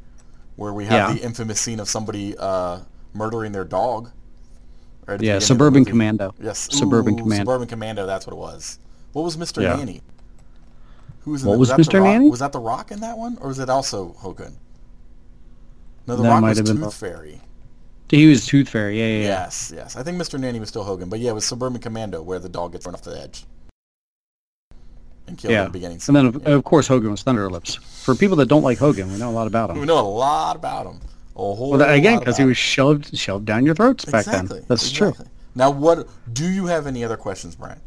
[0.57, 1.15] where we have Yeah.
[1.15, 2.81] the infamous scene of somebody uh,
[3.15, 4.11] murdering their dog.
[5.07, 5.85] right the yeah, the Suburban.
[5.85, 6.35] Commando.
[6.41, 7.45] Yes, Suburban Commando.
[7.45, 8.07] Suburban Commando.
[8.07, 8.79] That's what it was.
[9.13, 9.63] What was Mr.
[9.63, 9.77] Yeah.
[9.77, 10.01] Nanny?
[11.25, 11.59] Who was in What that?
[11.61, 11.95] was The Mr.
[11.95, 12.05] Rock?
[12.05, 12.31] Nanny?
[12.31, 14.57] Was that The Rock in that one, or was it also Hogan?
[16.07, 17.41] No, The That Rock was have been Tooth The- Fairy.
[18.09, 18.99] He was Tooth Fairy.
[18.99, 19.25] Yeah, yeah, yeah.
[19.45, 19.97] Yes, yes.
[19.97, 20.39] I think Mr.
[20.39, 22.95] Nanny was still Hogan, but yeah, it was Suburban Commando where the dog gets run
[22.95, 23.45] off the edge
[25.27, 25.63] and killed Yeah.
[25.63, 26.01] at the beginning.
[26.07, 26.53] And then, scene.
[26.53, 27.75] of, course, Hogan was Thunder Lips.
[27.77, 29.79] For people that don't like Hogan, we know a lot about him.
[29.79, 31.01] We know a lot about him.
[31.35, 34.59] A whole Well, that, again, because he was shoved shoved down your throats back exactly.
[34.59, 34.67] then.
[34.69, 35.27] That's exactly.
[35.55, 37.81] Now, what do you have any other questions, Brian?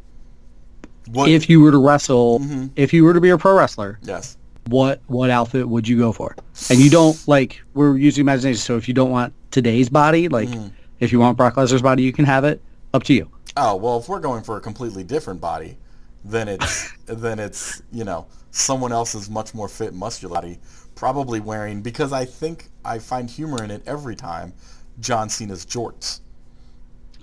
[1.12, 1.30] What?
[1.30, 2.66] If you were to wrestle, Mm-hmm.
[2.76, 4.38] if you were to be a pro wrestler, yes.
[4.68, 6.36] what what outfit would you go for?
[6.70, 8.58] And you don't like we're using imagination.
[8.60, 10.68] So if you don't want today's body, like Mm-hmm.
[11.00, 12.62] if you want Brock Lesnar's body, you can have it.
[12.96, 13.30] Up to you.
[13.58, 15.78] Oh well, if we're going for a completely different body,
[16.26, 20.60] then it's then it's you know someone else's much more fit, muscular body,
[20.96, 24.54] probably wearing because I think I find humor in it every time.
[25.02, 26.22] John Cena's jorts.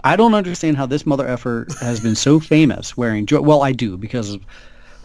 [0.05, 3.24] I don't understand how this mother effer has been so famous wearing.
[3.24, 4.42] jo- Well, I do because of,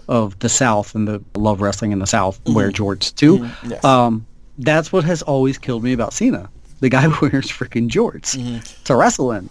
[0.09, 3.37] of the South and the love wrestling in the South wear jorts too.
[3.39, 3.69] Mm-hmm.
[3.71, 3.83] Yes.
[3.85, 4.25] Um,
[4.57, 6.49] that's what has always killed me about Cena.
[6.81, 8.83] The guy wears freaking jorts Mm-hmm.
[8.83, 9.49] to wrestle in.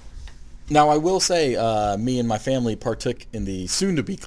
[0.68, 4.18] Now, I will say, uh, me and my family partook in the soon-to-be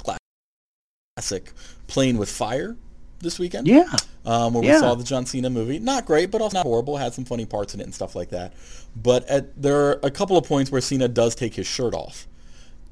[1.18, 1.52] classic
[1.88, 2.78] "Playing with Fire"
[3.20, 3.68] this weekend.
[3.68, 3.84] Yeah,
[4.26, 4.76] um, where Yeah.
[4.76, 5.80] we saw the John Cena movie.
[5.80, 6.96] Not great, but also not horrible.
[6.98, 8.54] Had some funny parts in it and stuff like that.
[8.96, 12.26] But at, there are a couple of points where Cena does take his shirt off,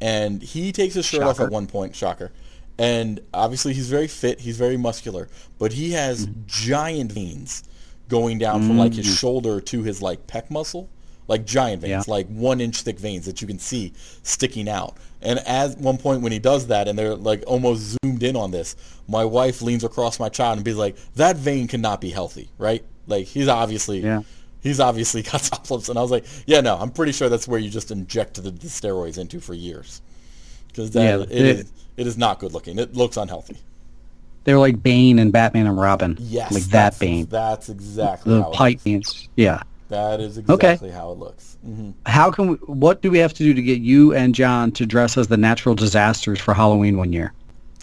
[0.01, 1.95] and he takes his shirt off at one point.
[1.95, 2.31] Shocker.
[2.79, 4.41] And obviously, he's very fit.
[4.41, 6.41] He's very muscular, but he has Mm-hmm.
[6.45, 7.63] giant veins
[8.09, 9.17] going down from like his Mm.
[9.17, 10.87] shoulder to his like pec muscle,
[11.27, 12.13] like giant veins, Yeah.
[12.13, 14.95] like one inch thick veins that you can see sticking out.
[15.21, 18.51] And at one point when he does that, and they're like almost zoomed in on
[18.51, 18.75] this,
[19.07, 22.83] my wife leans across my child and be like, "That vein cannot be healthy, right?
[23.07, 24.21] Like he's obviously, Yeah.
[24.61, 27.47] he's obviously got top lips." And I was like, "Yeah, no, I'm pretty sure that's
[27.47, 30.01] where you just inject the, the steroids into for years,
[30.67, 32.77] because Yeah, that it it- is it is not good looking.
[32.79, 33.57] It looks unhealthy."
[34.43, 36.15] They're like Bane and Batman and Robin.
[36.21, 37.25] Yes, like that Bane.
[37.25, 38.83] That's exactly The how it pipe.
[38.83, 39.27] Banes.
[39.35, 39.63] Yeah.
[39.89, 40.53] That is Okay.
[40.73, 41.57] exactly how it looks.
[41.65, 42.55] hmm How can we?
[42.65, 45.37] What do we have to do to get you and John to dress as the
[45.37, 47.33] natural disasters for Halloween one year?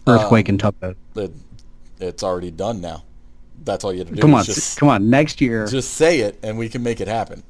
[0.07, 0.97] Earthquake Um, and tugboat.
[1.17, 1.33] It,
[1.99, 3.05] it's already done now.
[3.65, 4.21] That's all you have to do.
[4.21, 5.09] Come on, just, come on.
[5.09, 7.43] Next year, just say it, and we can make it happen.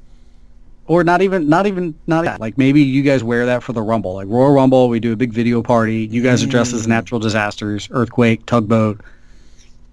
[0.87, 2.39] or not even, not even, not that.
[2.41, 4.89] Like maybe you guys wear that for the Rumble, like Royal Rumble.
[4.89, 6.07] We do a big video party.
[6.09, 6.79] You guys are dressed Mm.
[6.79, 9.01] as natural disasters, earthquake, tugboat.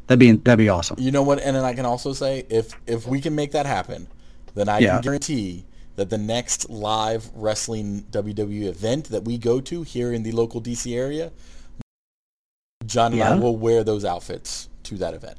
[0.05, 0.97] That'd be that'd be awesome.
[0.99, 1.39] You know what?
[1.41, 4.05] And then I can also say, if if we can make that happen,
[4.55, 4.93] then I Yeah.
[4.93, 10.23] can guarantee that the next live wrestling WWE event that we go to here in
[10.23, 11.31] the local DC area,
[12.85, 13.31] John and Yeah.
[13.31, 15.37] I will wear those outfits to that event.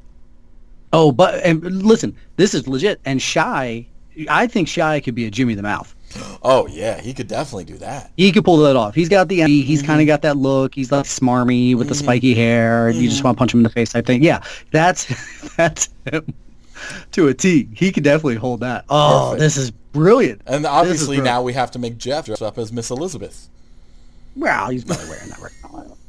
[0.93, 2.99] Oh, but and listen, this is legit.
[3.03, 3.87] And Shy,
[4.29, 5.95] I think Shy could be a Jimmy the Mouth.
[6.45, 8.11] Oh yeah, he could definitely do that.
[8.17, 8.93] He could pull that off.
[8.93, 9.61] He's got the energy.
[9.61, 9.87] He's Mm-hmm.
[9.87, 10.75] kind of got that look.
[10.75, 12.89] He's like smarmy with the spiky hair.
[12.89, 13.09] You Mm-hmm.
[13.09, 15.07] just want to punch him in the face I think Yeah, that's
[15.57, 16.25] that's him
[17.11, 17.67] to a T.
[17.75, 18.85] He could definitely hold that.
[18.89, 19.39] Oh, Perfect.
[19.39, 20.41] this is brilliant.
[20.45, 21.25] And obviously brilliant.
[21.25, 23.49] now we have to make Jeff dress up as Miss Elizabeth.
[24.35, 25.97] well, he's probably wearing that right now.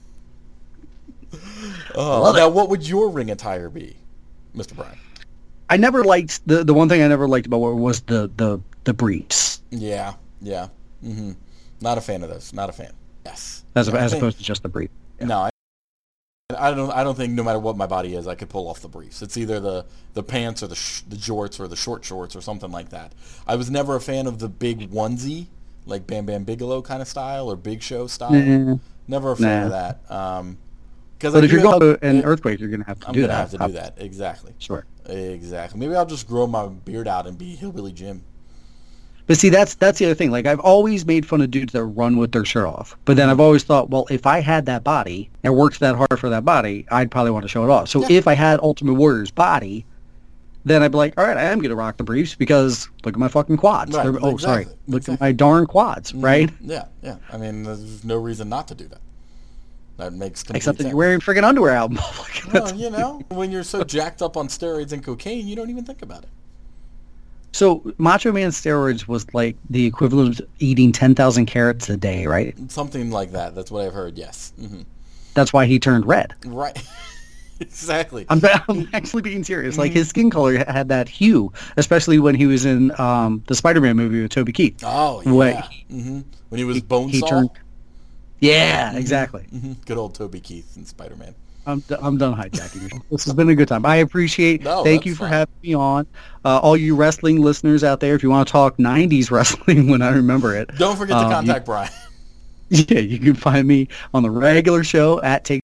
[1.97, 3.97] Oh, now what would your ring attire be,
[4.57, 4.75] Mr.
[4.77, 4.99] Brian?
[5.71, 8.61] I never liked the the one thing I never liked about it was the the
[8.85, 10.69] the briefs Yeah, yeah.
[11.05, 11.33] Mm-hmm.
[11.81, 12.53] Not a fan of those.
[12.53, 12.93] Not a fan.
[13.25, 13.65] Yes.
[13.75, 14.91] as Yeah, I as opposed to just the brief.
[15.21, 15.49] No,
[16.55, 16.91] I, don't.
[16.91, 19.23] I don't think no matter what my body is, I could pull off the briefs.
[19.23, 22.41] It's either the the pants or the sh- the jorts or the short shorts or
[22.41, 23.13] something like that.
[23.47, 25.47] I was never a fan of the big onesie,
[25.87, 28.33] like Bam Bam Bigelow kind of style or Big Show style.
[28.33, 28.77] Nah.
[29.07, 29.65] Never a fan Nah.
[29.67, 30.11] of that.
[30.15, 30.59] Um,
[31.19, 33.33] because if you're going to an earthquake, you're going to have to I'm do gonna
[33.33, 33.37] that.
[33.39, 33.95] have to do that.
[33.99, 34.53] Exactly.
[34.59, 34.85] Sure.
[35.07, 35.79] Exactly.
[35.81, 38.23] Maybe I'll just grow my beard out and be hillbilly Jim.
[39.27, 40.31] But see, that's that's the other thing.
[40.31, 42.97] Like I've always made fun of dudes that run with their shirt off.
[43.05, 43.19] But Mm-hmm.
[43.19, 46.29] then I've always thought, well, if I had that body and worked that hard for
[46.29, 47.89] that body, I'd probably want to show it off.
[47.89, 48.19] So Yeah.
[48.19, 49.87] if I had Ultimate Warrior's body,
[50.67, 53.15] then I'd be like, all right, I am going to rock the briefs because look
[53.15, 53.95] at my fucking quads.
[53.97, 55.15] Right, oh, sorry, look exactly.
[55.15, 56.51] at my darn quads, right?
[56.61, 57.17] Yeah, yeah.
[57.33, 59.01] I mean, there's no reason not to do that.
[59.97, 60.89] That makes Except that sense.
[60.89, 62.43] you're wearing friggin' underwear out in public.
[62.53, 65.85] Well, you know, when you're so jacked up on steroids and cocaine, you don't even
[65.85, 66.29] think about it.
[67.55, 72.53] So Macho Man steroids was like the equivalent of eating 10,000 carrots a day, right?
[72.69, 73.55] Something like that.
[73.55, 74.19] That's what I've heard.
[74.19, 74.53] Yes.
[74.59, 74.83] hmm
[75.35, 76.35] That's why he turned red.
[76.45, 76.77] Right.
[77.61, 78.27] exactly.
[78.29, 79.79] I'm, I'm actually being serious.
[79.79, 79.99] Like Mm-hmm.
[79.99, 84.21] his skin color had that hue, especially when he was in um, the Spider-Man movie
[84.23, 84.83] with Toby Keith.
[84.83, 85.69] oh yeah.
[85.89, 87.11] hmm When he was Bonesaw.
[87.11, 87.51] he turned.
[88.41, 89.45] Yeah, exactly.
[89.45, 91.37] hmm Good old Toby Keith and Spider-Man.
[91.67, 93.01] I'm, d- I'm done hijacking you.
[93.11, 93.87] This has been a good time.
[93.87, 94.63] I appreciate.
[94.63, 95.33] No, thank you for fine.
[95.33, 96.07] having me on.
[96.45, 100.03] Uh, all you wrestling listeners out there, if you want to talk '90s wrestling when
[100.03, 101.91] I remember it, Don't forget to um, you- contact Brian.
[102.71, 105.61] Yeah, you can find me on the regular show at Take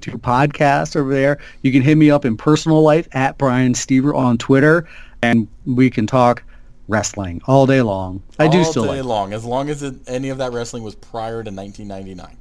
[0.00, 1.38] Two Podcast over there.
[1.62, 4.88] You can hit me up in personal life at Brian Stever on Twitter,
[5.22, 6.42] and we can talk
[6.88, 8.20] wrestling all day long.
[8.38, 9.04] I do still day like.
[9.04, 12.36] long, as long as it, any of that wrestling was prior to 1999.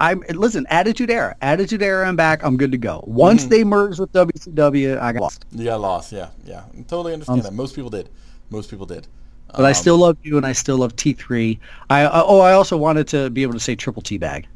[0.00, 0.66] I'm listen.
[0.70, 2.08] Attitude Era, Attitude Era.
[2.08, 2.42] I'm back.
[2.42, 3.04] I'm good to go.
[3.06, 3.50] Once Mm-hmm.
[3.50, 5.44] they merged with WCW, I got lost.
[5.52, 6.10] You got lost.
[6.12, 6.64] Yeah, yeah.
[6.76, 7.52] I totally understand Um, that.
[7.52, 8.08] Most people did.
[8.48, 9.06] Most people did.
[9.54, 11.58] But I Um, still love you, and I still love T3.
[11.90, 14.46] I oh, I also wanted to be able to say triple T bag.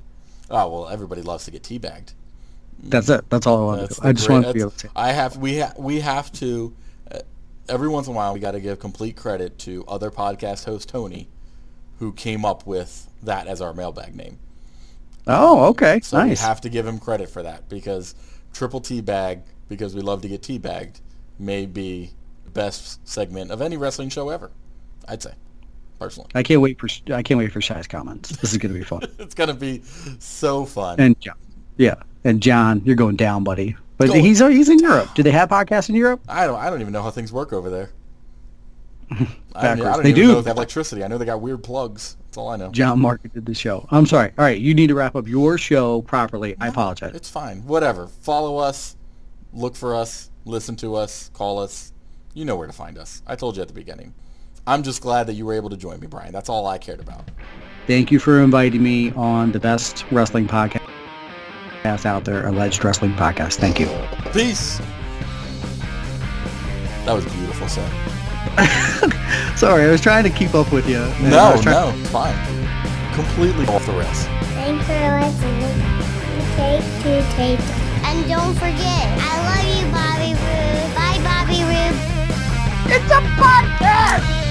[0.50, 2.14] Oh well, everybody loves to get teabagged.
[2.84, 3.24] That's it.
[3.30, 3.90] That's all I wanted.
[3.90, 4.06] To the.
[4.08, 4.90] I just wanted to be able to.
[4.96, 6.74] I have we ha- we have to
[7.12, 7.18] uh,
[7.68, 10.88] every once in a while we got to give complete credit to other podcast host
[10.88, 11.28] Tony,
[11.98, 14.38] who came up with that as our mailbag name.
[15.26, 16.40] Oh, okay, So nice.
[16.42, 18.14] we have to give him credit for that because
[18.52, 21.00] triple T bag because we love to get teabagged
[21.38, 22.10] may be
[22.44, 24.50] the best segment of any wrestling show ever.
[25.08, 25.32] I'd say
[25.98, 26.30] personally.
[26.34, 28.30] I can't wait for I can't wait for Shy's comments.
[28.36, 29.00] This is gonna be fun.
[29.18, 29.82] It's gonna be
[30.18, 31.00] so fun.
[31.00, 31.36] and John,
[31.78, 31.94] yeah,
[32.24, 33.76] and John, you're going down, buddy.
[33.96, 35.08] But Going he's he's in Europe.
[35.14, 36.20] Do they have podcasts in Europe?
[36.28, 37.90] I don't I don't even know how things work over there.
[39.10, 40.32] I don't, I don't They even do.
[40.32, 41.04] know if they have electricity.
[41.04, 42.16] I know they got weird plugs.
[42.34, 42.68] That's all I know.
[42.72, 43.86] John marketed the show.
[43.92, 44.32] I'm sorry.
[44.36, 46.56] All right, you need to wrap up your show properly.
[46.58, 47.14] I apologize.
[47.14, 47.64] It's fine.
[47.64, 48.08] Whatever.
[48.08, 48.96] Follow us,
[49.52, 51.92] look for us, listen to us, call us.
[52.34, 53.22] You know where to find us.
[53.24, 54.14] I told you at the beginning.
[54.66, 56.32] I'm just glad that you were able to join me, Brian.
[56.32, 57.30] That's all I cared about.
[57.86, 60.80] Thank you for inviting me on the best wrestling podcast
[61.84, 63.58] out there, Alleged Wrestling Podcast.
[63.58, 63.86] Thank you.
[64.32, 64.78] Peace.
[67.04, 67.88] That was beautiful, sir.
[69.56, 70.98] Sorry, I was trying to keep up with you.
[70.98, 72.34] and I No, was trying- no, it's fine.
[73.14, 74.24] Completely off the rails.
[74.54, 75.80] Thanks for listening.
[76.56, 77.60] Take two tape.
[78.06, 80.94] And don't forget, I love you, Bobby Roode.
[80.94, 81.98] Bye, Bobby Roode.
[82.92, 84.43] It's a podcast!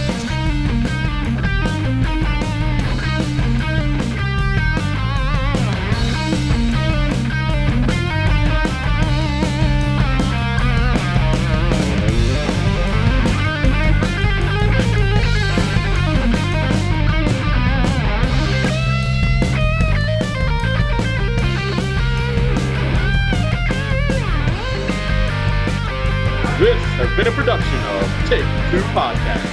[27.04, 29.43] Has been a production of Take Two Podcast.